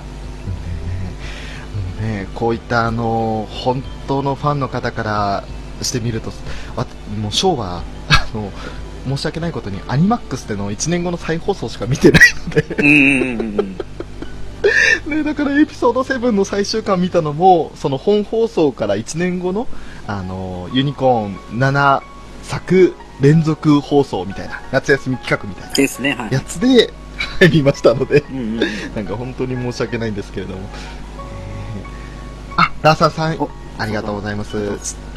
[2.02, 5.44] ねねこういったあの本当のファンの方から
[5.82, 6.32] してみると
[6.76, 6.86] わ
[7.22, 8.52] もうショーはあの
[9.08, 13.78] 申し訳ないことにアニマックスでの1年後の再放送しか見てないのでうんうんうんうん。
[15.08, 19.68] ね、だからエピソード7の最終巻見たのもその本放送から1年後の
[20.08, 22.02] あのユニコーン7
[22.44, 26.34] 作連続放送みたいな夏休み企画みたいなですね、はい。
[26.34, 26.92] やつで
[27.40, 28.96] 入りましたのでうんうんうん。
[28.96, 30.70] なんか本当に申し訳ないんですけれども。
[32.58, 34.58] あ、ラーサーさんお、ありがとうございます。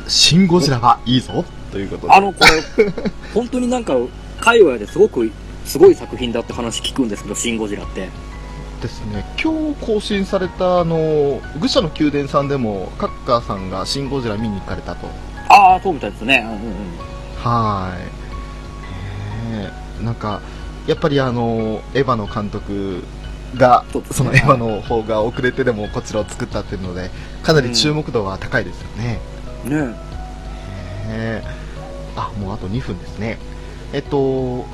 [0.07, 2.13] シン・ゴジラはいいぞということで。
[2.13, 2.41] あの、こ
[2.77, 2.93] れ、
[3.33, 3.95] 本当になんか、
[4.41, 5.31] 界隈ですごく、
[5.65, 8.09] すごい作品だって話聞くんですけど、シン・ゴジラって。
[8.83, 15.09] ですね、今日更新された、あの、愚者の宮殿さんでも、カッカーさんがシン・ゴジラ見に行かれたと。
[15.49, 16.45] ああ、そうみたいですね。
[16.45, 17.14] うんうんうん。
[17.45, 20.05] はーい。
[20.05, 20.41] なんか、
[20.87, 23.05] やっぱりあの、エヴァの監督
[23.57, 27.11] が、そのエヴァの方が遅れてでもこちらを作ったっていうので、
[27.43, 29.21] かなり注目度は高いですよね。
[29.65, 29.95] ねね
[31.09, 31.43] え
[32.17, 33.39] あ、もうあと2分ですね。
[33.93, 34.65] えっと、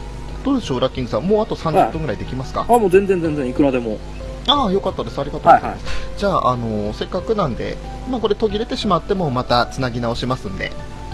[0.45, 1.27] どうでしょう、ラッキングさん。
[1.27, 3.99] もうあと30分ぐらいできますか、あ、もう全然全然いくらでも。
[4.47, 5.21] ああ、よかったです。
[5.21, 5.65] ありがとうございます。
[5.65, 7.79] はいはいじゃあ、あの、せっかくなんで、
[8.11, 10.71] まあこれ途切れてしまってもまた繋ぎ直しますんで、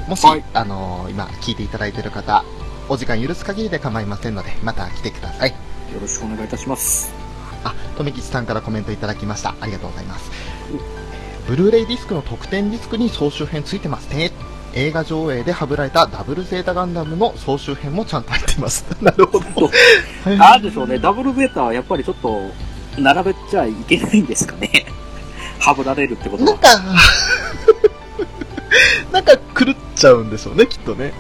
[0.09, 2.45] もし、はいあの、今聞いていただいている方、
[2.88, 5.51] お時間許す限りで構いませんので、また来てください。
[5.51, 5.57] よ
[6.01, 7.12] ろしくお願いいたします。
[7.64, 9.55] あ、とめきちさんからコメントいただきました。
[9.61, 10.31] ありがとうございます。
[11.49, 14.33] ブルーレイディスクの特典ディスクに総集編ついてますね。
[14.75, 18.85] 映画上映でハブられたダブルゼータガンダムの総集編もちゃんと入っています。
[19.01, 19.71] なるほど。
[20.38, 20.99] あるでしょうね。
[20.99, 22.51] ダブルベータはやっぱりちょっと、
[22.99, 24.87] 並べちゃいけないんですかね。
[25.59, 26.51] はぶられるってことは。
[26.51, 26.69] なんか、
[29.12, 31.12] なんか狂っちゃうんでしょうね、きっとね。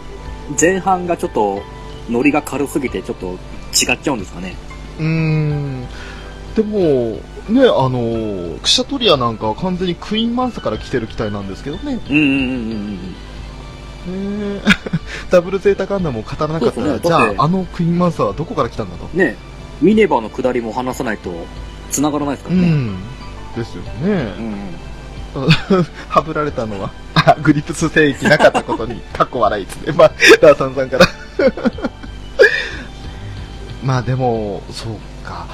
[0.60, 1.62] 前半がちょっと、
[2.08, 3.32] ノリが軽すぎてちょっと
[3.72, 4.54] 違っちゃうんですかね。
[4.98, 5.86] うーん。
[6.54, 12.00] でも、ね、あの、クシャトリアなんかは完全にクイーンマンサから来てる機体なんですけどね。
[12.08, 12.30] うんうんうん
[14.08, 14.60] うんね
[15.30, 19.08] ダブルゼータガンダムを語らなかったら、ねじゃああのクイーンマンサはどこから来たんだと。
[19.12, 19.18] うん。
[19.18, 19.36] ね
[19.82, 21.30] ミネバの下りも話さないと、
[21.90, 22.68] 繋がらないですからね。
[22.68, 22.96] うん。
[23.56, 24.14] ですようね。
[24.14, 24.74] ん。
[26.08, 26.90] はぶられたのは、
[27.26, 29.92] あ グリプス聖域なかったことに、 かっこ笑いですね。
[29.92, 31.06] まあ、ダーサンさんから。
[33.82, 35.46] まあでも、そうか。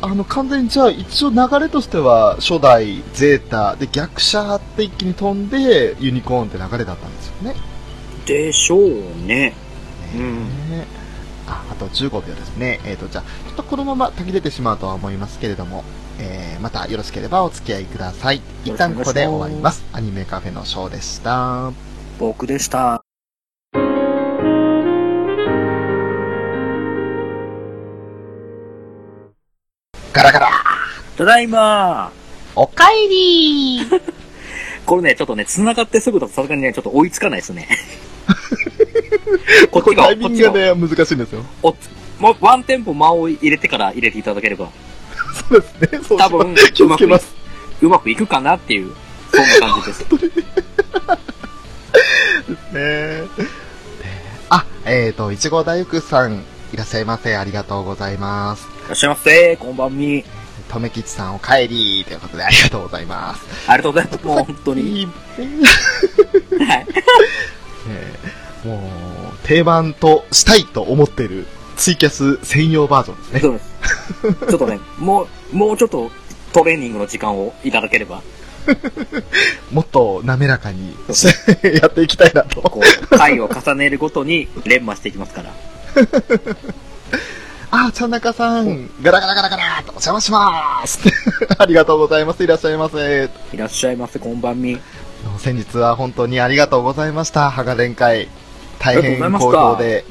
[0.00, 7.54] あの、完全にじゃあ、一応流れとしては、初代、ゼータ、で、逆車って一気に飛んで、ユニコーンって流れだったんですよね。
[8.24, 9.54] でしょうね。
[10.14, 10.44] うん。
[10.70, 10.86] ね
[11.46, 12.80] ああと15秒ですね。
[12.84, 15.82] えっ、と、じゃあ、ちょっとこのまま途切れてしまうとは思いますけれども、
[16.18, 18.40] えー、またよろしければお付き合いください。
[18.64, 19.84] 一旦ここで終わります。
[19.92, 21.72] アニメカフェのショーでした。
[22.18, 23.02] 僕でした。
[30.12, 30.50] ガラガラ
[31.16, 32.10] ただいま
[32.56, 34.02] おかえりー
[34.84, 37.68] これね、ちょっとね、繋がってすぐだとさすがにね、ちょっと追いつかないです ね。
[39.70, 41.44] こっちが、これタイミこっちが、ングがね、難しいんですよ。
[41.62, 41.76] お
[42.18, 44.70] もうワンテンポ間を入れてから入れていただければ、
[45.48, 46.00] そうですね。
[46.02, 46.54] そうし多分。
[46.74, 47.34] 気をつけます。
[47.80, 48.92] うまくいくかなっていう、
[49.32, 50.04] そんな感じです。
[52.72, 53.22] ね
[54.50, 57.36] あ、えっ、ー、と、いちご大福さん、いらっしゃいませ。
[57.36, 58.66] ありがとうございます。
[58.66, 60.24] いらっしゃいませ、こんばんみ。
[60.70, 63.70] とめきちさん、おかえりということで、ありがとうございます。
[63.70, 64.26] ありがとうございます。
[64.26, 65.06] もう本当に。
[65.06, 66.86] はい。
[67.88, 71.46] えーもう、定番としたいと思っている
[71.78, 73.40] ツイキャス専用バージョンですね。
[73.40, 74.46] そうです。
[74.50, 76.10] ちょっとね、 もう、もうちょっと
[76.52, 78.20] トレーニングの時間をいただければ、
[79.72, 80.94] もっと滑らかに
[81.80, 82.60] やっていきたいなと。
[82.60, 85.50] こう、回を重ねるごとに連磨していきますから。
[87.70, 90.98] あ、ちゃんなかさん、ガラガラガラガラとお邪魔します。
[91.58, 92.42] ありがとうございます。
[92.42, 93.30] いらっしゃいませ。
[93.52, 94.80] いらっしゃいませ、こんばんみ。
[95.38, 97.50] 先日は本当にありがとうございました。
[97.50, 98.28] ハガ連会。
[98.80, 100.04] 大変好評で。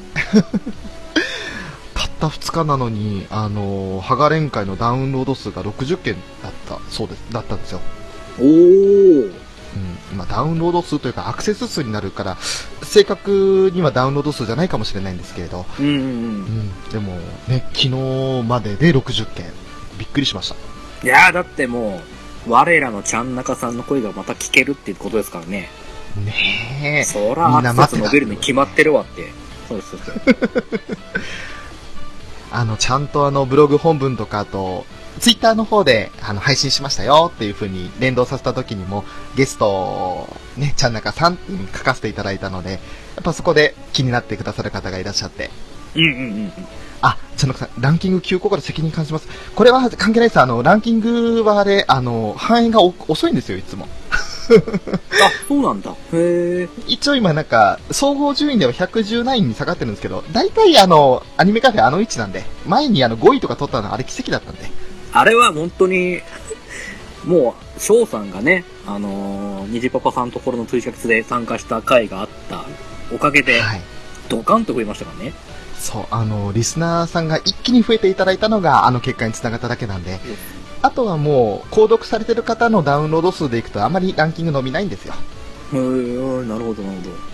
[2.18, 7.80] たった2日なのに、あの、ハガ連会のダウンロード数が60件だった、そうです、だったんですよ。
[8.38, 9.32] おー。
[10.12, 12.36] うん、まあ、ダウンロード数というかアクセス数になるから、
[12.82, 15.98] 正確にはダウンロード数じゃないかもしれないんですけれど、うんうんう。
[15.98, 17.12] うんん、でも
[17.46, 19.46] ね、昨日までで60件。
[19.98, 20.54] びっくりしました。
[21.04, 22.00] いやーだっても
[22.46, 25.68] う、我らのちゃん中さんの声がまた聞けるっていうことですからね。
[26.24, 27.04] ねえ。
[27.04, 29.32] そら、アクセス伸びるに決まってるわって。
[29.68, 30.98] そうです、そうです。
[32.50, 34.86] あの、ちゃんとあの、ブログ本文とかあと、
[35.20, 39.04] ツイッターの方で、あの、配信しましたよっていう風に連動させた時にも、
[39.36, 42.76] ゲストを、ね、ちゃんなかさんに書かせていただいたので、や
[43.20, 45.50] っぱそこで気になってくださる方がいらっしゃって、
[45.94, 46.14] うんうんう
[46.46, 46.52] ん。
[47.02, 49.28] あ、ちゃんなかさん、ランキング急降から責任感じます。
[49.54, 50.40] これは関係ないです。
[50.40, 53.88] あの、ランキングはあれ、あの、反映がお遅いんですよ、いつも。
[55.22, 55.90] あ、そうなんだ。
[55.90, 56.68] へえ。
[56.86, 64.70] 一応今なんか、総合順位では119に下がってるんですけど、大体あの、アニメカフェあの位置なんで、前にあの5位とか取ったのはあれ奇跡だったんで。
[65.12, 66.20] あれは本当に、
[67.24, 72.64] もう、翔さんがね、あのー、虹パパさんのところのツイキャスで参加した回があった
[73.12, 73.80] おかげで、はい。
[74.28, 75.32] ドカンと増えましたからね。
[75.78, 80.18] そう、あの、リスナーさんが一気に増えていただいたのが、あの結果につながっただけなんで、
[80.82, 85.14] あとはもう、購読されてる方のダウンロード数でいくと、あまりランキング伸びないんですよ。
[85.72, 85.80] へえ、
[86.46, 87.28] なるほど、なるほど。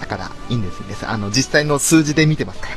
[0.00, 1.06] だから、いいんですいいんです。
[1.06, 2.76] あの、実際の数字で見てますから。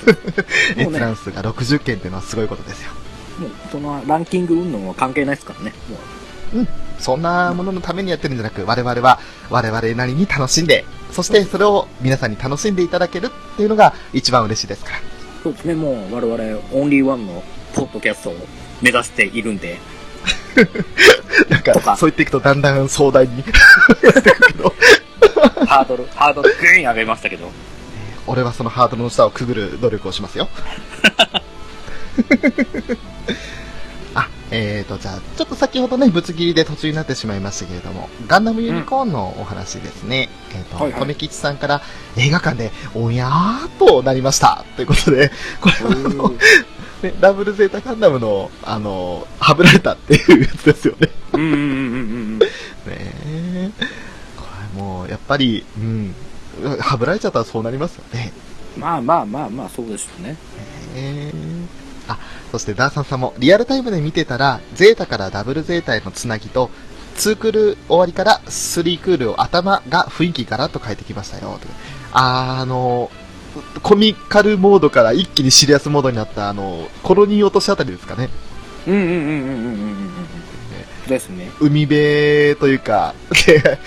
[0.76, 2.90] 閲覧数が60件っていうのはすごいことですよ。
[3.38, 5.72] もう、そのランキング運動は関係ないですからね。
[5.88, 6.66] もう
[6.98, 14.96] そんなもののためにやってるんじゃなく、我々は我々なりに楽しんで、そしてそれを皆さんに楽しんでいただけるっていうのが一番嬉しいですから。
[15.42, 17.42] そうですね、もう我々オンリーワンの
[17.74, 18.34] ポッドキャストを
[18.82, 19.78] 目指しているんで、
[21.48, 23.44] なんか、とかそう言っていくとだんだん壮大に
[25.66, 27.50] ハードル、ハードルグーン上げましたけど。
[28.26, 30.48] 俺はそのハードルの下をくぐる努力をしますよ。
[34.14, 40.28] あ、えーと、じゃあ、ちょっと先ほどね、ぶつ切りで途中になってしまいましたけれども、ガンダムユニコーンのお話ですね。
[40.54, 41.82] えっ、と、はいはいとめきちさんから
[42.16, 44.64] 映画館で、おやーっとなりました。
[44.76, 46.32] ということで、これはあの、
[47.02, 51.08] ね、ダブルゼータガンダムの、あの、はぶられたっていうやつですよね。
[51.32, 51.66] うんうんうんうんう
[52.36, 52.38] ん。
[52.38, 52.46] ね
[52.88, 53.70] え。
[54.36, 54.44] こ
[54.76, 56.14] れもう、やっぱり、うん、
[56.78, 58.32] はぶられちゃったらそうなりますよね。
[58.76, 60.36] まあまあまあまあ、そうでしょうね。
[60.94, 61.66] へー
[62.08, 62.18] あ、
[62.50, 66.70] そしてダーサンさんも、リアルタイムで見てたら、ゼータからダブルゼータへのつなぎと、
[67.16, 71.58] 2クール終わりから3クールを頭が雰囲気ガラッと変えてきましたよ。
[71.60, 71.68] と
[72.12, 73.10] あーあの、
[73.82, 78.28] コミカルモードから一気にシリアスモードになった、あの、コロニー落としあたりですかね。
[78.86, 79.94] うんうんうんうんうんうんうんう
[81.06, 81.08] ん。
[81.08, 81.50] ですね。
[81.60, 83.14] 海辺というか、
[83.46, 83.78] で、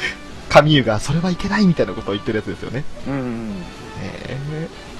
[0.49, 2.83] 神湯が、それはいけないみたいなことを言ってるやつですよね。
[3.07, 3.51] うんうん
[4.01, 4.93] えー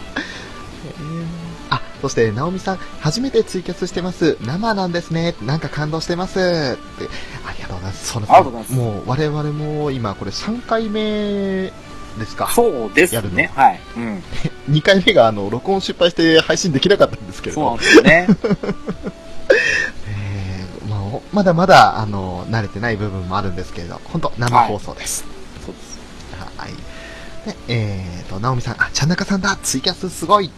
[1.70, 4.38] あ、そして、ナオミさん、初めてツイキャスしてます。
[4.42, 5.36] 生なんですね。
[5.42, 6.40] なんか感動してます。
[6.40, 7.10] って、
[7.46, 8.08] ありがとうございます。
[8.08, 11.72] そうなんですありがとうございますもう、我々も今、これ3回目
[12.20, 12.50] ですか？
[12.54, 13.52] そうですね。
[13.56, 13.80] はい。
[13.96, 14.24] うん。
[14.70, 18.28] 2回目が、あの、録音失敗して配信できなかったんですけれそうなんど、ですよね。
[20.08, 25.26] えーまあ、まだまだ、あの、慣れてない部分もあるんですけれど、本当生放送です。
[25.66, 26.00] そうです。
[26.58, 26.74] はい。
[27.46, 30.50] で、えーと、ナオミさん、あ、ちゃんなかさんだツイキャスすごい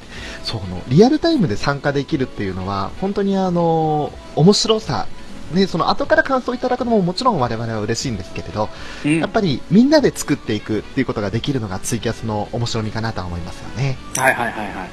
[0.44, 5.08] その、リアルタイムで参加できるっていうのは、本当にあの、面白さ、
[5.52, 8.70] ね、その後から感想いただくのももちろん我々は嬉しいんですけれど、
[9.06, 9.20] うん。
[9.20, 13.98] やっぱりみんなで作っていくっていうことができるのがツイキャスの面白みかなとは思いますよね。
[14.18, 14.90] はいはいはいはい。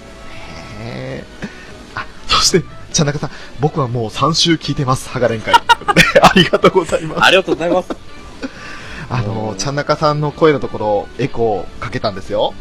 [0.80, 2.62] へーあ、そして、
[2.92, 5.54] ちゃんなかさん、僕はもう3週聞いてます、ハガレン会。
[6.22, 7.24] ありがとうございます。
[7.24, 7.88] ありがとうございます。
[9.10, 12.54] あの、ちゃんなかさんの声のところ、エコーかけたんですよ。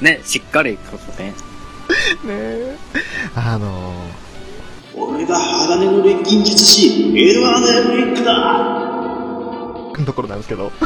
[0.00, 1.34] ね、しっかり、そうですね。
[2.24, 2.76] ねえ。
[3.34, 3.94] あの
[4.94, 8.32] 俺が鋼の錬金術師、エドワード・エルリックだ
[9.98, 10.70] のところなんですけど。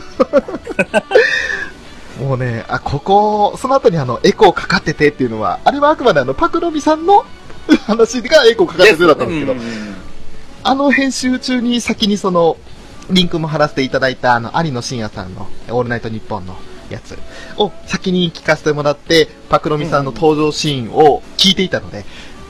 [2.20, 7.24] もうね、あ、ここ、その後にあの、エコーかかっててっていうのは、あれはあくまであの、パクロミさんの
[7.86, 9.96] 話がエコーかかっててだったんですけど、うんうんうん
[10.68, 12.56] あの編集中に先にその、
[13.08, 16.56] リンクも貼らせていただいたあの、有野深也さんの、オールナイトニッポンの
[16.90, 17.16] やつ
[17.56, 22.04] を先に聞かせてもらって、パクロミさんの登場シーンを聞いていたので、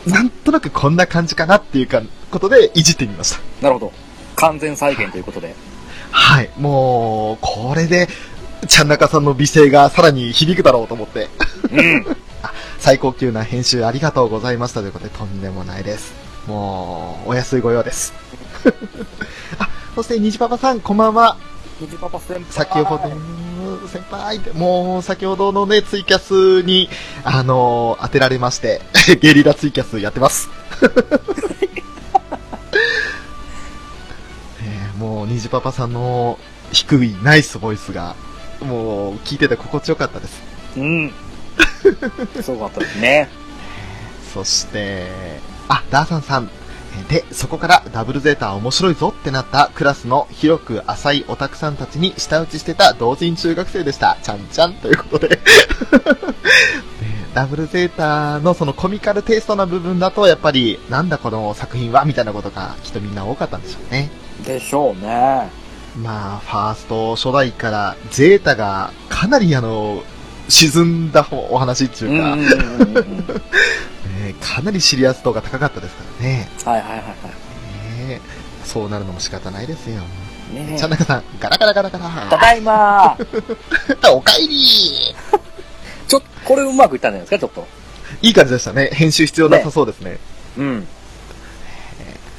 [0.07, 3.41] なんとなくこんな感じかなっていうか、ことでいじってみました。
[3.61, 3.93] なるほど。
[4.37, 5.55] 完全再現ということで。
[6.11, 8.09] はい、もう、これで、
[8.69, 11.29] ちゃんなかさんの美声がさらに響くだろうと思って、
[11.71, 12.17] うん。
[12.79, 16.15] 最高級な編集ありがとうございましたということで、とんでもないです。
[16.47, 18.15] もう、お安いご用です。
[19.59, 21.37] あ、そして、虹パパさん、こんばんは。
[21.81, 22.45] ニジパパ先輩。
[22.51, 23.13] 先ほど、
[23.89, 26.89] 先輩って、もう、先ほどのね、ツイキャスに、
[27.25, 28.81] あのー当てられまして、
[29.21, 30.49] ゲリラツイキャスやってます。
[34.63, 36.39] えーもう、虹パパさんの
[36.73, 38.15] 低いナイスボイスが、
[38.61, 40.43] もう、聞いてて心地よかったです。
[40.77, 41.13] うん。
[42.43, 43.29] すごかったですね。
[44.35, 45.07] そして、
[45.69, 46.51] あ、ダーサンさん。
[46.99, 54.17] えーで、そこからダブルゼータ面白いぞってなったクラスの広く浅いオタクさんたちに舌打ちしてた同人中学生でした。
[54.23, 55.29] ちゃんちゃんということで。
[55.29, 55.39] で
[57.35, 64.11] ダブルゼータのそのコミカルテイストな部分だと、やっぱり、なんだこの作品はみたいなことがきっとみんな多かったんでしょうね。
[64.47, 65.51] でしょうね。
[65.99, 70.03] まあ、ファースト初代からゼータがかなりあの、
[70.49, 73.17] 沈んだお話っていうか、うんうんうんうんうん。
[73.19, 73.25] ね
[74.41, 76.49] かなりシリアス度が高かったですからね。
[76.65, 77.15] はいはいはいはね
[78.09, 78.21] え
[78.65, 80.03] そうなるのも仕方ないですよ。
[80.53, 80.55] い。
[80.55, 82.27] ねちゃんなかさん、ガラガラガラガラ。
[82.31, 85.15] ただいま ーおかえり
[86.09, 87.67] ちょっと、これうまくいったんじゃないですか、ちょっと。
[88.23, 88.91] いい感じでしたね。
[88.93, 90.19] 編集必要なさそうですね。
[90.59, 90.89] うん。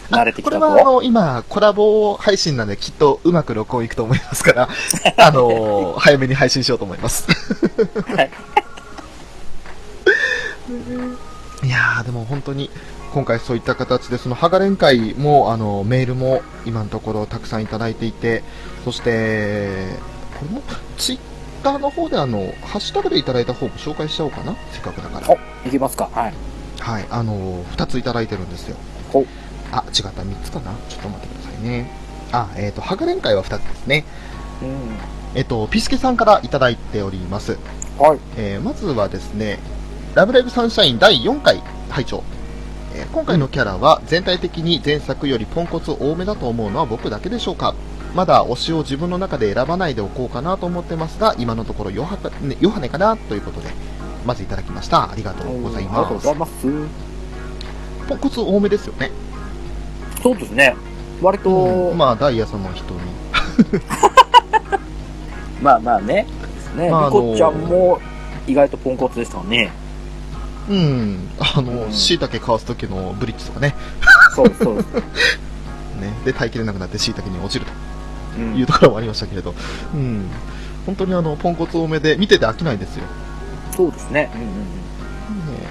[0.09, 0.85] 慣れてきたこれはあぞ。
[0.93, 4.69] の、今、コラボ配信なんできっとうまく録音いくと思いますから、
[5.17, 7.27] あの、早めに配信しようと思います。
[8.15, 8.31] はい。
[11.64, 12.70] いやー、でも本当に、
[13.14, 18.43] 今回そういった形で、その、ハガレン会も、あの、メールも今のところたくさんいただいていて、
[18.86, 19.88] そして、
[20.39, 20.62] これも、
[20.97, 21.20] ツイッ
[21.64, 25.30] ターの方であの、ハッシュタグでいただいた方も紹介しちゃおうかな、せっかくだから。
[25.30, 26.10] お、いきますか。
[26.14, 26.34] はい。
[26.80, 28.78] はい、あの、2ついただいてるんですよ。
[29.72, 30.72] あ、違った、3つかな？
[30.89, 31.91] ちょっと待ってくださいね。
[32.32, 34.05] あ、えっ、と、ハガレン会は2つですね。
[34.62, 34.97] うん。
[35.36, 37.58] えっ、と、ピスケさんからいただいております。
[37.97, 38.20] はい。
[38.38, 39.60] えーまずはですね、
[40.16, 42.24] ラブライブサンシャイン第4回拝聴、
[42.95, 47.76] えー今回のキャラは全体的に前作よりポンコツ多めだと思うのは僕だけでしょうか？
[48.16, 53.70] まだ推しを自分の中で選ばないでおこうかなと思ってますが、今のところヨハ,、ね、ヨハネかなということで、
[54.26, 55.12] まずいただきました。
[55.12, 56.24] ありがとうございます。
[58.08, 59.12] ポンコツ多めですよね。
[60.24, 60.76] そうですね。
[61.22, 62.99] 割と、うんまあ、ダイヤさんの人に。
[65.62, 66.26] まあまあね。
[66.55, 66.89] ですね。
[66.89, 67.99] まあみこちゃんも
[68.47, 69.72] 意外とポンコツでしたね。
[70.70, 73.76] うん、あの、うん椎茸かわす時のブリッジとかね。
[74.36, 74.76] そうそう。
[75.99, 76.13] ね。
[76.26, 77.72] で、耐えきれなくなって椎茸に落ちると。
[77.72, 79.55] うんいうところもありましたけれど、
[79.93, 80.30] うん、
[80.86, 83.03] 本当にあのポンコツ多めで見てて飽きないですよ。
[83.76, 84.30] そうですね。
[84.36, 84.47] うんうん
[85.53, 85.68] ね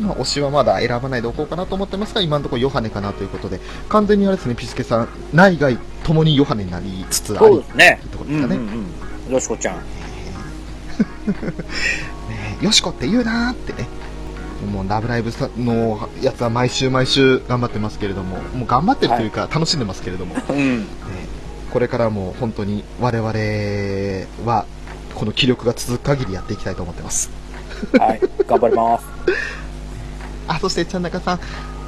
[0.00, 8.24] まあ、推しはまだ選ばないでおこうかなと思ってますが、今のところヨハネかなということで、完全にあれですね、ピスケさん、内外ともにヨハネになりつつあり、そうですねというとこ。
[8.24, 8.56] ろうんですかね。
[8.56, 8.86] うん
[9.26, 9.32] うん。
[9.32, 9.76] よしこちゃん。
[12.28, 13.88] ねよしこって言うなーってね。
[14.66, 20.86] もうラブライブさのやつは毎週毎週頑張ってますけれども、もう頑張ってるというか楽しんでますけれども、ね うん。
[21.72, 23.28] これからも本当に我々
[24.50, 24.66] は
[25.14, 27.30] この気力が続く限りやっていきたいと思ってます。
[27.98, 28.20] はい。
[28.46, 29.04] 頑張ります。
[30.48, 31.40] あ、そして、ちゃんなかさん、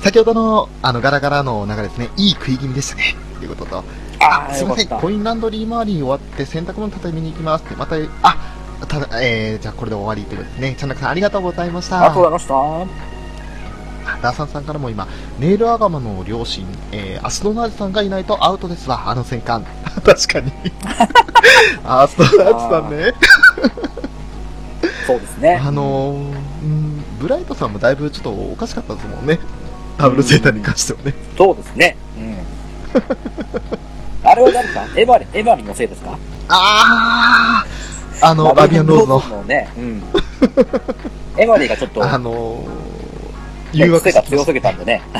[0.02, 3.16] 先ほどの、あの、ガラガラの流れですね、いい食い気味でしたね。
[3.38, 3.84] ということと、
[4.20, 4.88] ああ、すいません。
[4.88, 8.36] コインランドリー周りに終わって洗濯物畳みに行きますって、また、あ、
[8.88, 10.74] ただ、えー、じゃあこれで終わりということですね。
[10.78, 11.98] ちゃんなかさん、ありがとうございました。
[11.98, 12.54] ありがとうございました。
[12.54, 12.86] あ
[14.22, 15.06] ダーサンさんからも今、
[15.38, 19.64] ネイルアガマの両親、えー、アスドナージさんがいないとアウトですわ、あの戦艦。
[20.04, 20.52] 確かに。
[21.84, 23.12] アスドナージさんね。
[25.06, 25.60] そうですね。
[25.62, 26.16] あのー、
[26.62, 29.38] うん、ブライトさんもだいぶちょっとおかしかったですもんね。
[29.98, 31.14] ダブルゼータに関してはね。
[31.36, 31.96] そうですね。
[32.16, 32.38] うん。
[34.28, 34.84] あれは誰か？
[34.96, 36.16] エヴァリ、エヴァリのせいですか？
[36.48, 37.77] あー
[38.20, 39.68] あの、ラビアンローズの、のね。
[39.76, 40.02] うん。
[41.36, 45.02] エヴァリがちょっと、あのー、誘惑癖が強すぎたんでね。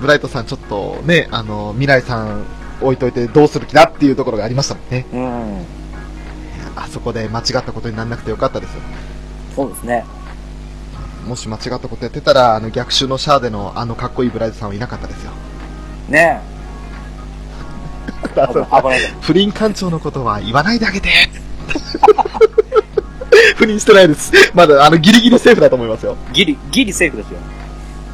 [0.00, 2.44] ブライトさんちょっとね、あの、未来さん
[2.80, 5.06] 置いといてどうする気だっていうところがありましたもんね。
[5.12, 5.66] うん。
[6.74, 8.80] あそこで間違ったことにならなくてよかったですよ。
[9.54, 10.04] そうですね。
[11.26, 15.30] もし間違ったことやってたら、あの逆襲のシャアでのあのかっこいいブライトさんはいなかったですよ。
[16.08, 16.51] ねえ。
[18.22, 19.00] 危ない。
[19.20, 21.08] 不倫艦長のことは言わないであげて
[23.56, 24.32] 不倫してないです。
[24.54, 26.16] まだ、あの、ギリギリセーフだと思いますよ。
[26.32, 27.38] ギリ、ギリセーフですよ。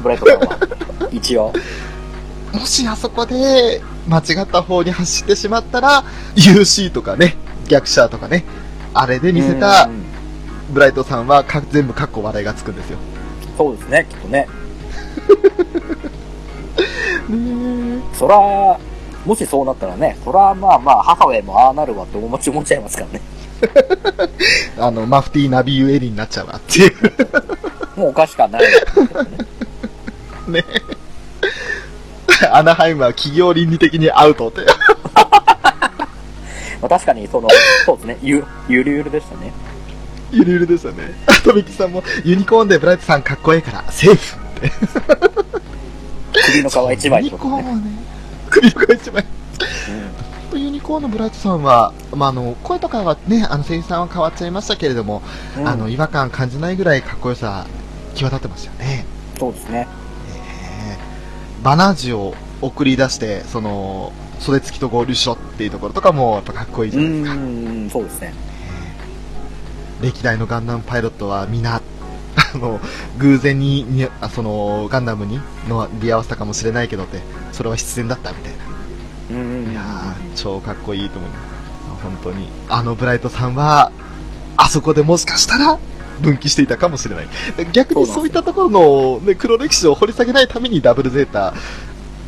[0.01, 0.57] ブライトさんは。
[1.11, 1.53] 一応。
[2.53, 6.03] もしあそこで、間違った方に走ってしまったら、
[6.35, 7.37] UC とかね、
[7.67, 8.43] 逆シャアとかね、
[8.93, 10.09] あれで見せたうん
[10.71, 12.99] ブライトさんはか全部カッコ笑いがつくんですよ。
[13.57, 14.47] そうですね、きっとね。
[17.27, 18.79] ね そら、
[19.29, 23.21] もしそうなったらね、そらまあまあ、母親もああなるわって思っちゃいますからね。
[24.79, 26.93] あの、マフティーナビーユエリンになっちゃうわっていう。
[27.95, 28.63] もうおかしかない。
[30.47, 30.65] ね。
[32.51, 34.61] アナハイムは企業倫理的にアウトって。
[36.81, 37.49] まあ確かに、その、
[37.85, 39.53] そうですね、ゆ、ゆるゆるでしたね。
[40.31, 41.03] ゆるゆるですよね。
[41.27, 44.71] あとミキさんも、ユニコーンでブライトさんかっこいいから、セーフって。
[46.47, 47.39] 首の皮一枚ってユニ。
[47.39, 48.09] コーンはね、
[48.49, 49.25] 首の皮一枚。
[50.53, 55.21] うんユニコーンのブライトさんは、まあ、あの、声とかはね、あの、声優さんは変わっちゃいましたけれども、
[55.55, 57.67] うんあの、違和感感じないぐらいかっこよさ、
[58.15, 59.05] 際立ってましたよね。
[59.39, 59.87] そうですね。
[60.89, 67.35] えーバナージを送り出して、その、袖付きと合流しろっていうところとかも、やっぱかっこいいじうゃないですか。
[67.35, 68.33] ん、そうですね。
[70.01, 71.81] 歴代のガンダムパイロットは皆、
[72.35, 72.79] あの、
[73.17, 77.21] 偶然ににあその、ガンダムにの出会わせたかもしれないけどって、
[77.51, 78.59] それは必然だったみたいな。
[79.31, 81.49] うんいやー、超かっこいいと思います。
[82.03, 82.47] 本当に。
[82.69, 83.91] あのブライトさんは、
[84.57, 85.77] あそこでもしかしたら、
[86.21, 87.27] 分岐していたかもしれない。
[87.71, 91.53] 逆にそういったところの、ね、黒歴史を掘り下げないためにダブルゼータ、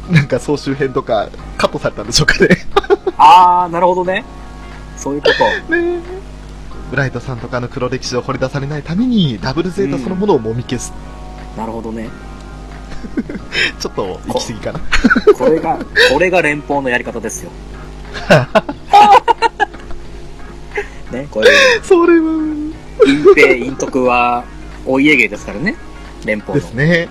[0.10, 2.50] なんか総集編とかカットされたんでしょうかね。
[3.18, 4.26] あー、なるほどね。
[4.98, 5.30] そういうこ
[5.68, 5.74] と。
[5.76, 6.00] ね
[6.92, 10.92] ブライトさんとかの黒歴史を掘り出されないために、ダブルゼータそのものをもみ消す。
[11.56, 12.10] なるほどね。
[13.80, 14.82] ちょっと行き過ぎかな。
[15.38, 15.80] これが、
[16.12, 17.52] これが連邦のやり方ですよ。
[21.14, 21.48] ね、これ、
[21.82, 22.26] それは、
[23.06, 24.44] 隠蔽、陰徳は、
[24.86, 25.78] お家芸ですからね。
[26.26, 26.62] 連邦の。
[26.62, 27.08] ですね。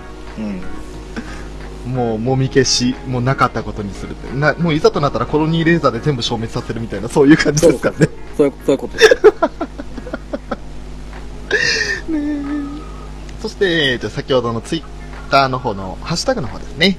[1.87, 1.95] うん。
[1.95, 4.15] もう、もみ消し、もうなかったことにする。
[4.39, 8.09] な、もういざとなったらコロニーレーザーで全部消滅させるみたいな、そういう感じですからね。
[8.41, 9.17] そういう、そういうこと です。
[13.43, 14.83] そして、じゃあ先ほどのツイッ
[15.31, 16.97] ターの方の、ハッシュタグの方ですね。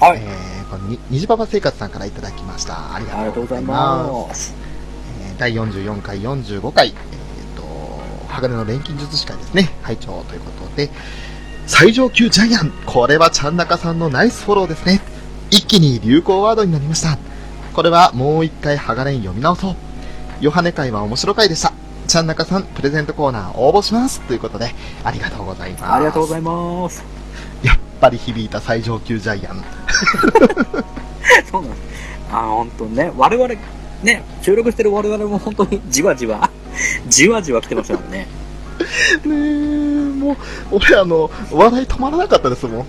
[0.00, 0.22] はい。
[0.22, 2.94] えー、このに、にじパパ生活さんからいただきました。
[2.94, 4.54] ありがとうございます。
[4.56, 4.60] えー
[5.38, 6.94] 第44回、45回、えっ、
[7.56, 7.62] と、
[8.28, 9.70] 鋼の錬金術師会ですね。
[9.80, 10.90] 拝聴ということで、
[11.66, 15.00] 最上級ジャイアン、これはちゃんなかさんのナイスフォローですね。
[15.50, 17.16] 一気に流行ワードになりました。
[17.72, 19.89] これはもう一回鋼読み直そう。
[20.40, 21.74] ヨハネ会は面白回でした。
[22.06, 24.20] ちゃんなかさん、プレゼントコーナー応募します。
[24.22, 24.74] ということで、
[25.04, 25.84] ありがとうございます。
[25.84, 27.04] ありがとうございます。
[27.62, 29.62] やっぱり響いた最上級ジャイアン。
[31.50, 31.82] そうなんです。
[32.32, 33.54] あ、本当にね、我々、
[34.02, 36.48] ね、収録してる我々も本当にじわじわ、
[37.06, 38.18] じわじわ来てましたからね。
[38.18, 38.26] ね
[39.26, 40.36] え、もう、
[40.70, 42.86] 俺あの、笑い止まらなかったですもん。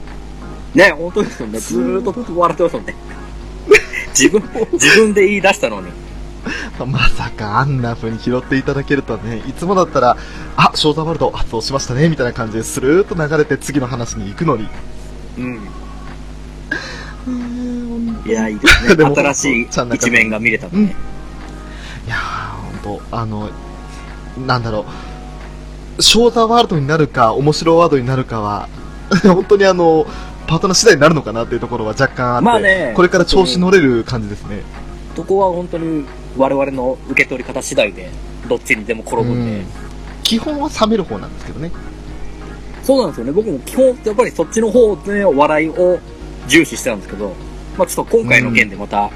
[0.73, 1.59] ね、本当ですよね。
[1.59, 2.95] ずーっと笑ってますもんね。
[4.17, 4.41] 自分、
[4.71, 6.10] 自分で言い出したのに。
[6.85, 10.17] まさかあんな風に拾っていただけるとはね、いつもだったら、
[10.55, 14.67] あ、ショーザワールド発動しましたね、みたいな感じでスルーっと流れて次の話に行くのに。
[15.37, 15.59] うん。
[18.25, 19.05] いや、いいですね。
[19.15, 20.95] 新しい一面が見れたんでね。
[22.07, 23.49] いやー、ほんと、あの、
[24.45, 24.85] なんだろ
[25.97, 28.67] う、ショーザワールドになるか、面白ワードになるかは、
[29.23, 30.07] 本当にあの、
[30.47, 34.63] パートナー次第になるのかなっていうところは若干あって、まあねこれから調子乗れる感じですね。
[35.15, 36.05] そこは本当に
[36.37, 38.09] 我々の受け取り方次第で、
[38.47, 39.59] どっちにでも転ぶんで。
[39.59, 39.91] うん
[40.31, 41.69] 基本は冷める方なんですけどね。
[42.83, 43.33] そうなんですよね。
[43.33, 45.99] 僕も基本、やっぱりそっちの方で笑いを
[46.47, 47.35] 重視してたんですけど、
[47.77, 49.09] まあちょっと今回の件でまた、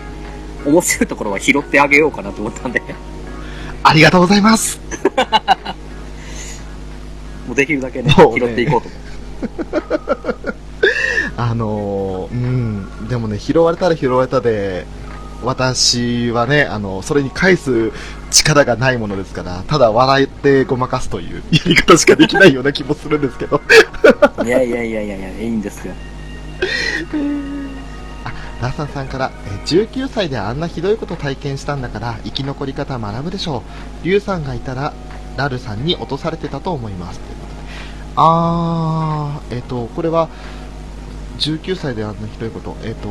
[0.66, 2.82] 面白いところは拾ってあげようかなと思ったんで、
[3.82, 4.82] ありがとうございます。
[7.48, 10.54] もうできるだけね、ね拾っていこうと思って。
[11.38, 14.86] あのー、うん、でもね、拾われたら拾われたで、
[15.44, 17.92] 私はね、あの、それに返す
[18.32, 23.62] 力がないものですから、ただ笑ってごまかすというやり方しかできないような気もするんですけど。
[24.44, 25.94] いやいやいやいやいや、いいんですよ。
[28.24, 33.64] あ、ラーサンさんから、えー19歳であんなひどいこと体験したんだから、生き残り方学ぶでしょ
[34.04, 34.06] う。
[34.06, 34.94] リュウさんがいたら、
[35.38, 37.20] ラルさんに落とされてたと思います。
[38.16, 40.30] あー、えっ、と、これは、
[41.40, 43.10] 19歳であんなひどいこと、えっ、と、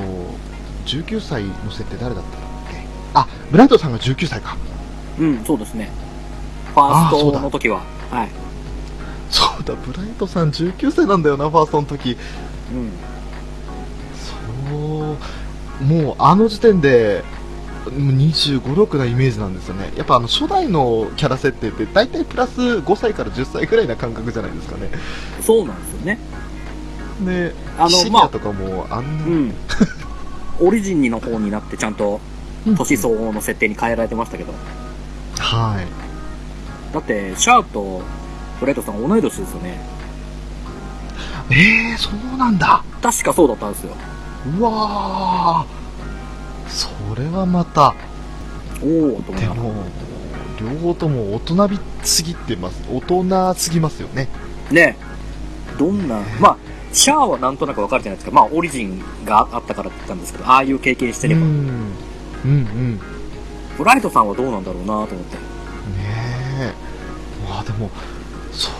[0.85, 2.41] 19歳の設定誰だったっ
[2.73, 2.79] け？
[3.15, 4.57] あ、ブライトさんが19歳か。
[5.19, 5.91] うん、そうですね。
[6.75, 8.29] ファーストの時は、はい。
[9.31, 12.17] そうだ、ブライトさん19歳なんだよな、ファーストの時。
[12.73, 12.91] うん。
[14.57, 15.17] そ
[15.81, 17.25] う、もうあの時点で、
[17.85, 19.93] もう25、6なイメージなんですよね。
[19.97, 24.91] やっぱあの初代のキャラ設定って大体プラス5歳から10歳ぐらいな感覚じゃないですかね。
[25.43, 26.19] そうなんですよね。
[27.25, 29.55] で、あのシニアとかもあんな、うん。
[30.61, 32.21] オリジンの方になってちゃんと
[32.65, 34.53] 年相応の設定に変えられてましたけど。
[35.39, 36.95] はい。
[36.95, 38.03] だって、シャーと
[38.61, 39.81] ブレイトさん同い年ですよね。
[41.51, 42.83] えー、そうなんだ。
[43.03, 43.93] 確かそうだったんですよ。
[44.59, 46.69] うわー。
[46.69, 46.89] そ
[47.21, 47.95] れはまた、
[48.83, 49.33] おおと。
[49.33, 49.73] でも、
[50.61, 52.83] 両方とも大人びすぎてます。
[52.91, 54.29] 大人すぎますよね。
[54.71, 54.97] ね
[55.79, 56.57] どんな、まあ、
[56.95, 58.35] シャアはなんとなくわかるじゃないですか。
[58.35, 61.43] まあ、オリジンがあったからって言ったんですけど、ああいう経験してれば。
[61.43, 61.49] うん。
[61.49, 61.61] うん
[62.45, 63.01] うん。
[63.77, 65.15] ブライトさんはどうなんだろうなと思って。
[65.17, 65.43] ね
[66.61, 66.73] え。
[67.49, 67.91] まあでも、
[68.53, 68.73] そっ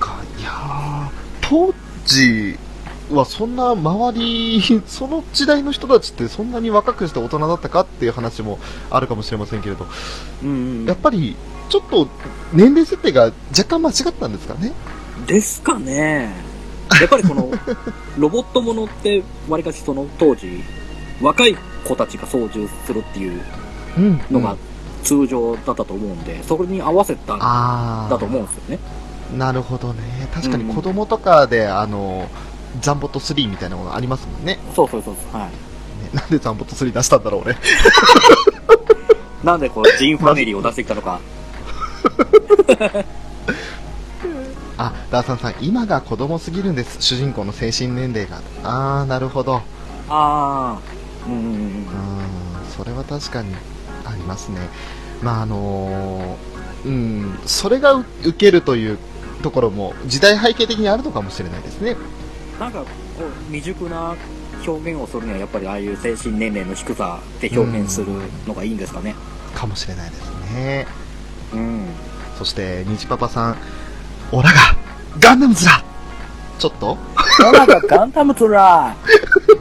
[0.00, 1.08] か、いやー
[1.40, 1.72] 当
[2.04, 2.58] 時、
[3.10, 8.58] はそんな周り、 その時代の人たちってそんなに若くして大人だったかっていう話も
[8.90, 9.86] あるかもしれませんけれど、
[10.42, 10.52] うんう
[10.84, 11.36] んやっぱり
[11.68, 12.08] ちょっと
[12.52, 14.72] 年齢設定が若干間違ったんですかね？
[15.26, 16.51] ですかね。
[17.00, 17.50] やっぱりこの、
[18.18, 20.62] ロボットものって、わりかしその当時、
[21.20, 23.40] 若い子たちが操縦するっていう
[23.96, 24.56] うんのが
[25.02, 27.38] 通常だったと思うんで、それに合わせたん。
[27.38, 28.78] だと思うんですよね。
[29.36, 30.28] なるほどね。
[30.34, 32.28] 確かに子供とかで、あの、
[32.80, 34.58] ザンボット3みたいなものありますもんね。
[34.74, 35.40] そうそうそうそう。
[35.40, 35.50] はい。
[35.50, 35.56] ね
[36.14, 37.56] なんでザンボット3出したんだろう、俺。
[39.44, 41.20] なんでこう、ジンファミリーを出してきたのか。
[44.86, 46.96] あ、ダーサンさん、今が子供すぎるんです。
[47.00, 48.40] 主人公の精神年齢が。
[48.64, 49.56] あー、なるほど。
[49.56, 49.62] あ
[50.08, 50.78] あ。
[51.26, 51.86] うんうんうん
[52.76, 53.54] それは確かに
[54.04, 54.58] ありますね。
[55.22, 58.98] まあ、あのーうん、それがう受けるという
[59.42, 61.96] ところも時代背景的にあるのかもしれないですね。
[62.58, 62.86] なんか、こ
[63.20, 64.16] う、未熟な
[64.66, 68.12] 表現をするには、やっぱりああいう精神年齢の低さで表現する
[68.46, 69.14] のがいいんですかね。
[69.54, 70.86] かもしれないですね。
[71.52, 71.86] うん。
[72.38, 73.56] そして、虹パパさん、
[74.32, 74.58] オラが
[75.18, 75.82] ガンダムズだ
[76.58, 76.96] ちょっと？
[77.48, 78.94] オラがガンダムトラ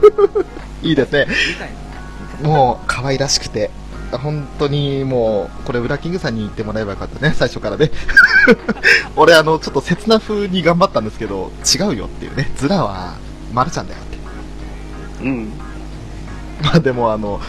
[0.82, 1.28] いいですね。
[2.42, 3.70] もう、可愛らしくて、
[4.12, 7.92] 本当にもう、これ、ウラキングさんに言ってもらえばよかったね、最初からね。
[9.16, 13.14] 俺、あの、ちょっと切な風に頑張ったんですけど、違うよっていうね、ズラは、
[13.54, 14.06] マルちゃんだよっ
[15.20, 15.26] て。
[15.26, 15.52] うん。
[16.64, 17.40] まあでも、あの、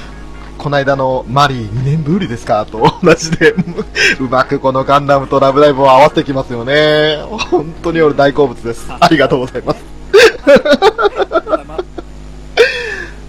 [0.63, 2.65] こないだのマリー2年ぶりですか？
[2.67, 3.51] と 同じで、
[4.21, 7.17] うまくこのガンダムとラブライブを合わせてきますよね。
[7.51, 8.87] 本当に俺大好物です。
[9.01, 9.81] ありがとうございます。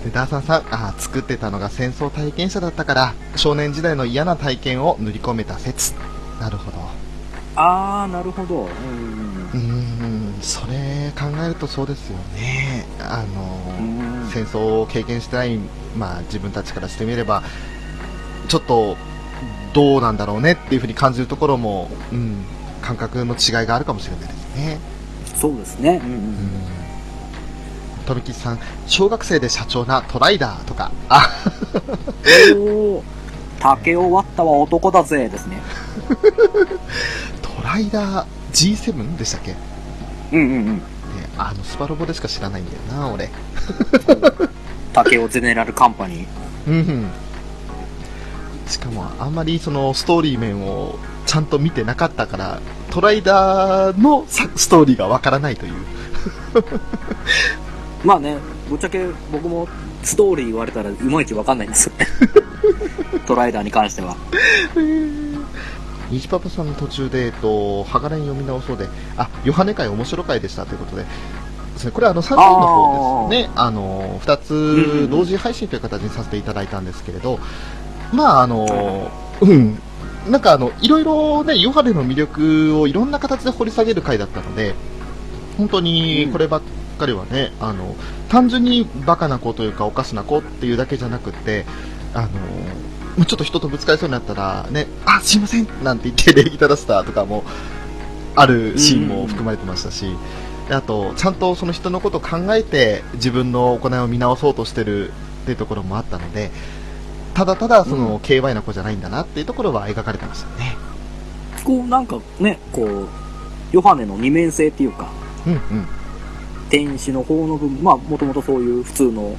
[0.03, 5.93] で、ダーサンさん、あー作ってたのが戦争体験者だったから、少年時代の嫌な体験を塗り込めた説。
[6.39, 6.77] なるほど。
[7.55, 8.55] あー、なるほど。
[8.55, 8.67] うん。
[9.53, 12.85] うーん、それ考えるとそうですよね。
[12.99, 14.12] あの、うん。
[14.33, 15.57] 戦争を経験してない、
[15.95, 17.43] まあ自分たちからしてみれば、
[18.47, 18.97] ちょっと、
[19.73, 22.45] どうなんだろうねっていうふうに感じるところも、うん、
[22.81, 24.79] 感覚の違いがあるかもしれないですね。
[25.35, 25.99] そうですね。
[26.03, 26.63] うんううんん。
[28.05, 31.27] 富吉さん、小学生で社長なトライダーとか、あ。
[33.59, 35.61] 竹を割ったは男だぜ、ですね。
[37.41, 39.51] トライダー G7 でしたっけ？
[39.51, 39.57] ね、
[40.33, 40.81] うんうんうん。
[41.37, 43.29] あの、スパロボでしか知らないんだよな、俺。
[44.93, 46.27] 竹をゼネラルカンパニー。
[46.67, 47.11] うんうん。
[48.67, 52.61] しかも、あんまりそのストーリー面をちゃんと見てなかったから、
[52.91, 55.73] トライダーのさストーリーがわからないという。
[58.05, 58.37] まあね、
[58.69, 59.67] ぶっちゃけ僕も
[60.03, 62.07] ストーリー言われたらいまいちわかんないんですよね。
[63.25, 64.15] トライダーに関しては。
[66.11, 68.87] ニジパパさんの途中で、えっと、ハガレン読み直そうで、
[69.17, 77.39] あ、ヨハネ会面白会でしたということで、ですねこれあの3人の方ですね、あの、2つ同時配信という形にさせていただいたんですけれど、
[78.13, 79.79] まああの、うん、
[80.29, 84.75] なんかあの、いろいろね、ヨハネの魅力をいろんな形で掘り下げる回だったので、
[85.57, 86.61] 本当にこればっ
[86.97, 87.95] かりはね、あの、
[88.29, 91.65] 単純にバカな子というかおかしな子っていうだけじゃなくて、
[92.13, 92.29] あの、
[93.17, 97.43] もうちょっと人とぶつかりそうになったら、ね、あ、すいませんなんて言って礼儀正したとかも、
[98.35, 100.05] あるシーンも含まれてましたし、
[100.67, 106.51] であと、ちゃんとその人のことを考えて自分の行いを見直そうとしてるっていうところもあったので、
[107.33, 110.75] ただただその、KY な子じゃないんだなっていうところは描かれてましたね。
[111.63, 113.07] こうなんかね、こう、
[113.71, 115.09] ヨハネの二面性っていうか、
[115.45, 115.87] うんうん。
[116.69, 119.35] 天使の方の部分、まあもともとそういう普通の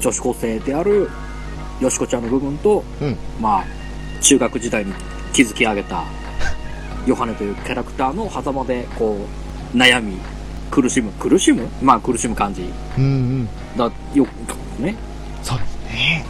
[0.00, 1.10] 女子高生である
[1.80, 3.64] よしこちゃんの部分と、うんまあ
[4.20, 4.92] 中学時代に
[5.32, 6.04] 築き上げた
[7.06, 9.16] ヨハネというキャラクターの狭間でこ
[9.72, 10.18] う悩み、
[10.70, 11.68] 苦しむ、苦しむ？
[11.80, 13.06] まあ苦しむ感じうんう
[13.42, 13.48] ん。
[13.76, 14.96] だ、よくね。
[15.42, 16.24] そうですね。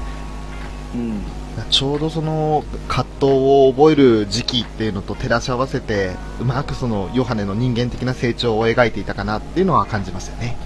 [0.94, 1.22] うん。
[1.70, 10.56] ちょうどその葛藤を覚える時期っていうのと照らし合わせて、うまくそのヨハネの人間的な成長を描いていたかなっていうのは感じましたよね。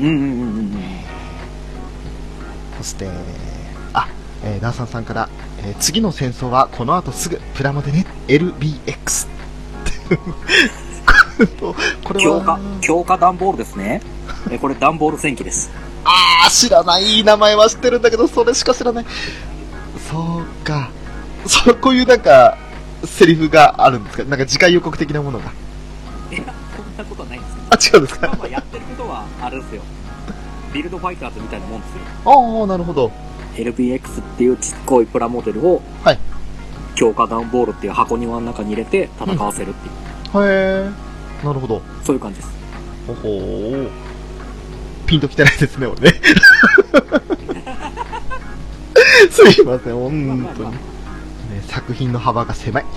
[0.00, 0.76] うんうんうんうん
[2.76, 3.10] そして、あ、
[4.48, 5.28] えーダーサンさんから、
[5.58, 9.26] えー次の戦争はこの後すぐプラモでね、LBX。
[12.04, 14.00] これ強化は、、強化段ボールですね。
[14.50, 15.70] え、これ段ボール戦記です。
[16.04, 19.06] あー、知らない名前は知ってるんだけど、それしか知らない。
[20.10, 20.88] そうか。
[21.46, 22.56] そう、こういうなんか、
[23.04, 24.24] セリフがあるんですか？
[24.24, 25.46] なんか次回予告的なものが。
[26.30, 26.42] いや、
[26.76, 27.46] そんなことはないんで
[27.80, 28.00] すあ、よ。
[28.00, 28.48] 違うんですか？
[28.48, 29.82] やってることは、あれですよ。
[30.72, 31.98] ビルドファイターズみたいなもんですよ。
[32.24, 33.10] ああ、なるほど。
[33.56, 36.18] LBX っていうちっこいプラモデルを、はい
[36.96, 40.90] 強化段ボールっていう箱庭の中に入れて戦わせるっていう、へえ。
[41.44, 41.82] なるほど。
[42.02, 42.50] そういう感じです。
[43.06, 43.90] ほほー。
[45.06, 46.14] ピンときてないですね、俺ね。
[49.30, 50.70] すいません、本当に。
[50.70, 50.78] ね、
[51.68, 52.84] 作品の幅が狭い。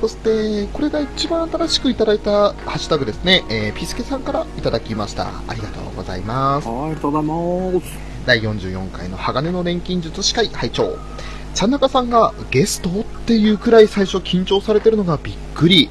[0.00, 3.44] そして、これが一番新しくいただいたハッシュタグですね。
[3.48, 5.28] えー、ピスケさんからいただきました。
[5.46, 5.81] ありがとうご
[6.12, 6.68] ざいます。
[6.68, 8.12] はい、ありがとうございます。
[8.26, 10.96] 第44回の鋼の錬金術師会拝聴
[11.54, 15.90] ちゃんなかさんがゲストっていうくらい最初緊張されてるのがびっくり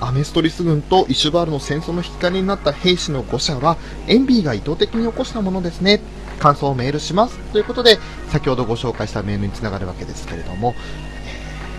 [0.00, 6.00] アメストリス軍とイシュバールの戦争の引き金になった兵士の誤射はエンビーが意図的に起こしたものですね
[6.40, 7.98] 感想をメールしますということで
[8.28, 10.74] 先ほどご紹介したメールにつながるわけですけれども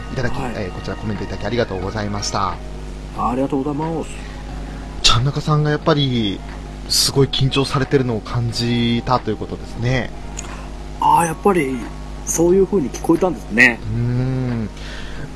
[0.08, 2.56] えーいただき、はいえーこちらコメントいただきありがとうございました
[3.18, 4.10] ありがとうございます。
[5.04, 6.40] ちゃんなかさんがやっぱり
[6.94, 10.12] すごい緊張されてるのを感じたということですね
[11.02, 11.76] ああ、やっぱり、
[12.24, 13.80] そういう風に聞こえたんですね。
[13.82, 14.70] うーん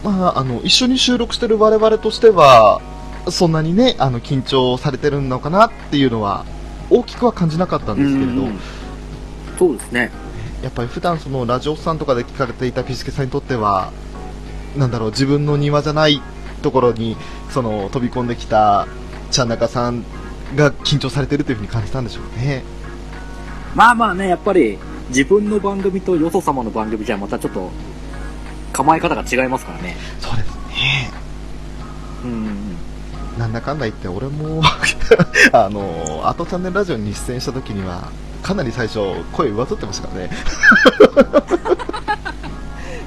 [0.04, 2.80] まあ、あの、一緒に収録してる我々としては、
[3.30, 6.46] そんなにね、あの、緊張されてるのかなっていうのは、
[6.92, 8.60] 大きくは感じなかったんですけれど、うん
[9.58, 10.12] そうですね。
[10.62, 13.92] やっぱり普段その、ラジオさんとかで聞かれていたピスケさんにとっては、
[14.78, 16.22] なんだろう、自分の庭じゃない
[16.62, 17.18] ところに、
[17.50, 18.88] その、飛び込んできた、
[19.32, 20.06] ちゃんなかさん
[20.56, 22.64] が緊張されてるというふうに感じたんでしょうね。
[23.76, 24.78] まあまあね、やっぱり、
[25.10, 27.70] 自分の番組とよそ様の番組じゃまたちょっと、
[28.74, 29.96] 構え方が違いますからね。
[30.20, 31.12] そうですね。
[32.24, 32.78] うん。
[33.38, 34.62] なんだかんだ言って、俺も、
[35.54, 38.10] あの、後チャンネルラジオに出演した時には、
[38.42, 39.00] かなり最初、
[39.32, 40.30] 声上ずってましたからね。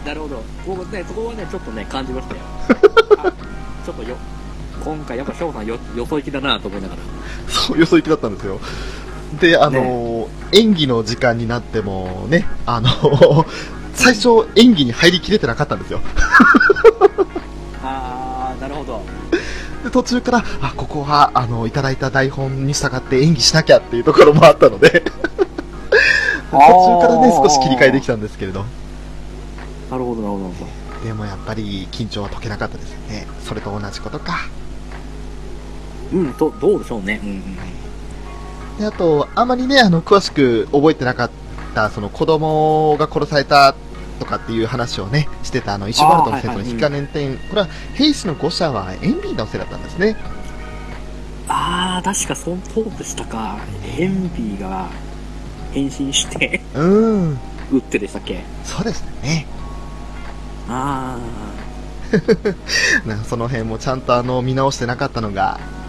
[0.06, 0.42] なるほど。
[0.66, 2.40] 僕ね、そこはね、ちょっとね、感じましたよ。
[3.18, 3.32] あ
[3.84, 4.16] ちょっとよ、
[4.84, 7.00] 今回やっぱ翔さんよ、よそ行きだなと思いながら。
[7.50, 8.60] そう、よそ行きだったんですよ。
[9.40, 12.88] で、あの、演技の時間になっても、ね、あの、
[13.94, 16.00] 最初演技に入りきれてなかったんですよ。
[17.84, 19.02] あー、なるほど。
[19.84, 25.04] で、途中から、あ、ここは、あの、いただいた台本に従って演技しなきゃっていうところもあったので、
[26.50, 28.64] 途中からね、少し切り替えできたんですけれど、
[29.90, 31.06] なるほど、なるほど、なるほど。
[31.06, 33.26] でもやっぱり緊張は解けなかったですよね。
[33.46, 34.48] それと同じことか。
[36.12, 37.20] うん、と、どうでしょうね。
[37.22, 38.78] うんうん。
[38.78, 41.30] で、あと、あまりね、あの、詳しく覚えてなかっ
[41.74, 43.74] た、その子供が殺された
[44.18, 50.16] とかっていう話をね、してた、あの、石原との戦争の引火念点、これは兵士の誤射はエンビーのせいだったんですね。
[51.48, 53.58] あー、確かそ、そうでしたか。
[53.82, 54.88] ヘンビーが
[55.72, 57.38] 変身して、うーん、
[57.72, 59.46] 撃ってでしたっけそうですね。
[60.68, 61.18] あ
[63.06, 65.79] なんかその辺もちゃんとあの、見直してなかったのが、え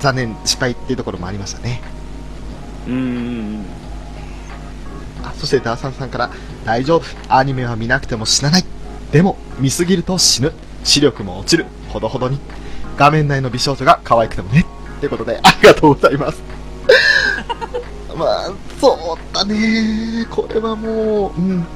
[0.00, 1.80] 残念、失敗っていうところもありましたね。
[2.86, 2.90] ー。
[2.90, 3.64] うーん。
[5.24, 6.30] あ、そしてダーサンさんから、
[6.64, 8.64] 大丈夫、アニメは見なくても死なない。
[9.12, 10.52] でも、見すぎると死ぬ。
[10.84, 11.66] 視力も落ちる。
[11.88, 12.38] ほどほどに。
[12.96, 14.64] 画面内の美少女が可愛くてもね。
[15.00, 16.42] ということで、 ありがとうございます。
[18.16, 20.26] まあ、そうだね。
[20.30, 21.66] これはもう、うん。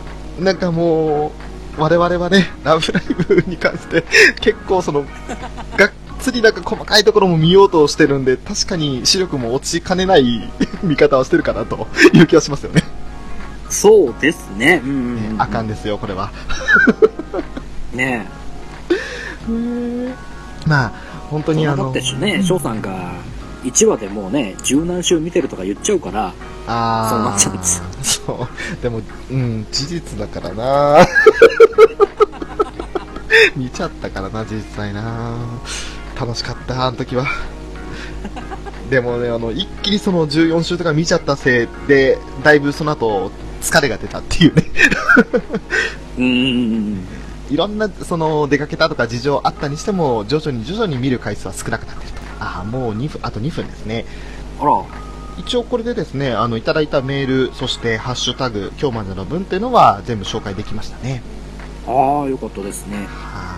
[0.40, 4.04] なんかもう、我々はね、ラブライブに関して、
[4.40, 5.04] 結構その、
[5.76, 5.90] が っ
[6.22, 10.50] つりなんか細かいところも見ようとしてるんで、確かに視力も落ちかねない
[10.82, 12.82] 見方をしてるかなという気がしますよね。
[13.68, 14.80] そうですね。
[14.84, 15.16] うん。
[15.16, 16.30] ねあかんですよ、これは。
[17.92, 18.26] ね
[20.66, 20.92] まあ、
[21.30, 21.56] 本当え。
[21.56, 23.12] にあの、だってね、翔さんが、
[23.64, 26.34] 1話でもうね、十何週見てるとか言っちゃうから、
[26.66, 27.82] あーそうなっちゃうんです
[28.24, 28.48] そ
[28.78, 28.82] う。
[28.82, 29.00] でも、
[29.30, 31.06] うん、事実だからな
[33.56, 35.38] 見ちゃったからな、実際な
[36.22, 37.26] 楽しかった、あの時は。
[38.90, 44.64] でもね、あの、一気にその14週とか見ちゃったせいで、だいぶその後、疲れが出たっていうね。
[46.18, 47.06] うん。
[47.50, 52.20] いろんな、その、出かけたとか事情あったにしても、徐々に徐々に見る回数は少なくなってると。
[52.38, 54.04] ああ、もう2分、あと2分ですね。
[54.60, 54.84] あら、
[55.38, 61.22] 一応これでですね、あの、いただいたメール、そしてハッシュタグ、今日までの分っていうのは全部紹介できましたね。
[61.88, 63.08] ああ、よかったですね。
[63.08, 63.52] は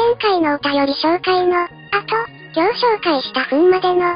[0.00, 2.06] 前回のお便り紹介の後、
[2.54, 4.14] 今日紹介した分までの間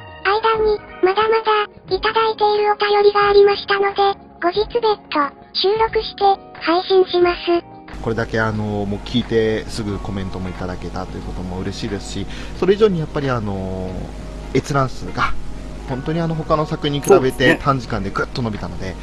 [0.62, 6.22] に、まだまだいただいているお便りがありましたので、後日別途収録して
[6.60, 7.52] 配信します。
[7.52, 8.00] い。
[8.02, 12.26] これだけあの、もう聞いてすぐコメントもいただけたということも嬉しいですし、
[12.58, 13.90] それ以上にやっぱりあの、
[14.54, 15.32] 閲覧数が、
[15.88, 18.94] 本当にあの、他の作品に比べて短時間でぐっと伸びたので、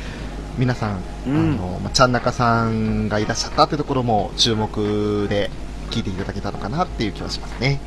[0.57, 5.49] 皆さん、うんあの、まあ、ちゃんなかさんがいらっしゃったってところも注目で
[5.91, 7.79] 聞いていただけたのかなっていう気はしますね。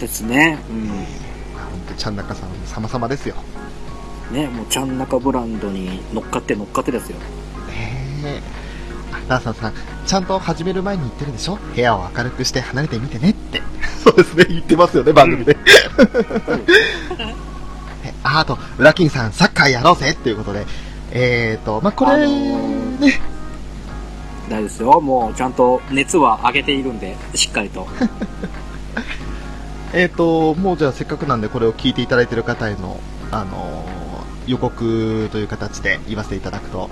[0.00, 0.58] ですね。
[0.68, 0.88] うん。
[0.88, 0.96] まあ
[1.70, 3.34] 本当ちゃんなかさん様々ですよ。
[4.32, 7.18] ね、もうちゃん中ブランドに乗っかって乗っかってですよ。
[7.18, 7.24] ね
[8.24, 8.40] え。
[9.12, 9.74] あ、ダーさんさん、
[10.06, 11.56] ちゃんと始める前に言ってるでしょ？
[11.74, 13.60] 部屋を明るくして離れてみてねって。
[14.04, 15.54] そうですね、言ってますよね、番組で。
[18.04, 20.64] ねああと、ウラキンさん、サッカーやろうぜっていうことで、
[21.10, 23.20] えーと、まあ、これ、あのーね、
[24.48, 25.00] 大丈夫ですよ。
[25.00, 27.86] もうちゃんと熱は上げているんで、しっかりと。
[29.92, 33.90] えーと、もうじゃあせっかくなんでこれを聞いていただいている方への、あのー
[34.46, 36.90] 予告という形で言わせていただくと、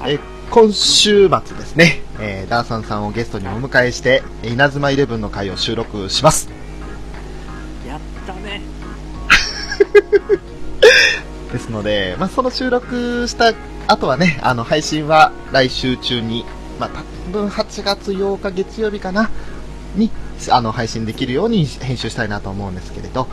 [0.00, 0.20] えー
[0.50, 6.48] 今週末ですね、えーダーサンさんをゲストにお迎えして、えー稲妻イレブンの回を収録します。
[7.86, 8.60] やったね。
[11.52, 13.52] ですので、まあ、その収録した
[13.86, 16.44] 後はね、あの、配信は来週中に、
[16.78, 19.30] まあ、多分8月8日月曜日かな、
[19.96, 20.10] に、
[20.50, 23.28] あの、配信できるように編集したいなと思うんですけれど、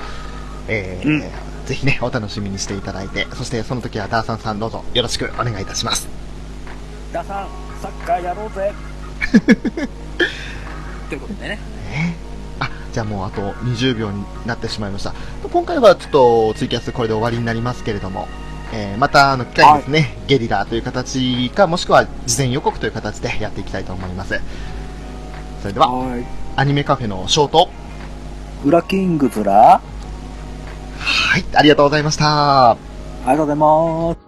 [0.68, 1.24] えーうん
[1.68, 6.08] ぜひね、お楽しみにしていただいて、そしてその時はダーサンさんどうぞよろしくお願いいたします。
[7.12, 7.48] ダさん、
[7.82, 8.74] サッカーやろうぜ。
[11.10, 11.60] ということでね。
[11.92, 12.16] ね
[12.62, 15.14] あ、じゃあもうあと20秒になってしまいました。
[15.52, 18.30] 今回はちょっとツイキャスこれで終わりになりますけれども、
[18.72, 24.40] えーまたあの機会にですね、ゲリラという形か、もしくは事前予告という形でやっていきたいと思います。
[25.62, 26.47] それでは、はい。
[26.60, 27.70] アニメカフェのショート、
[28.66, 29.80] ウラキングズラ、
[30.98, 32.72] はい、ありがとうございました。
[32.72, 32.78] あ
[33.28, 34.27] りがとうございます。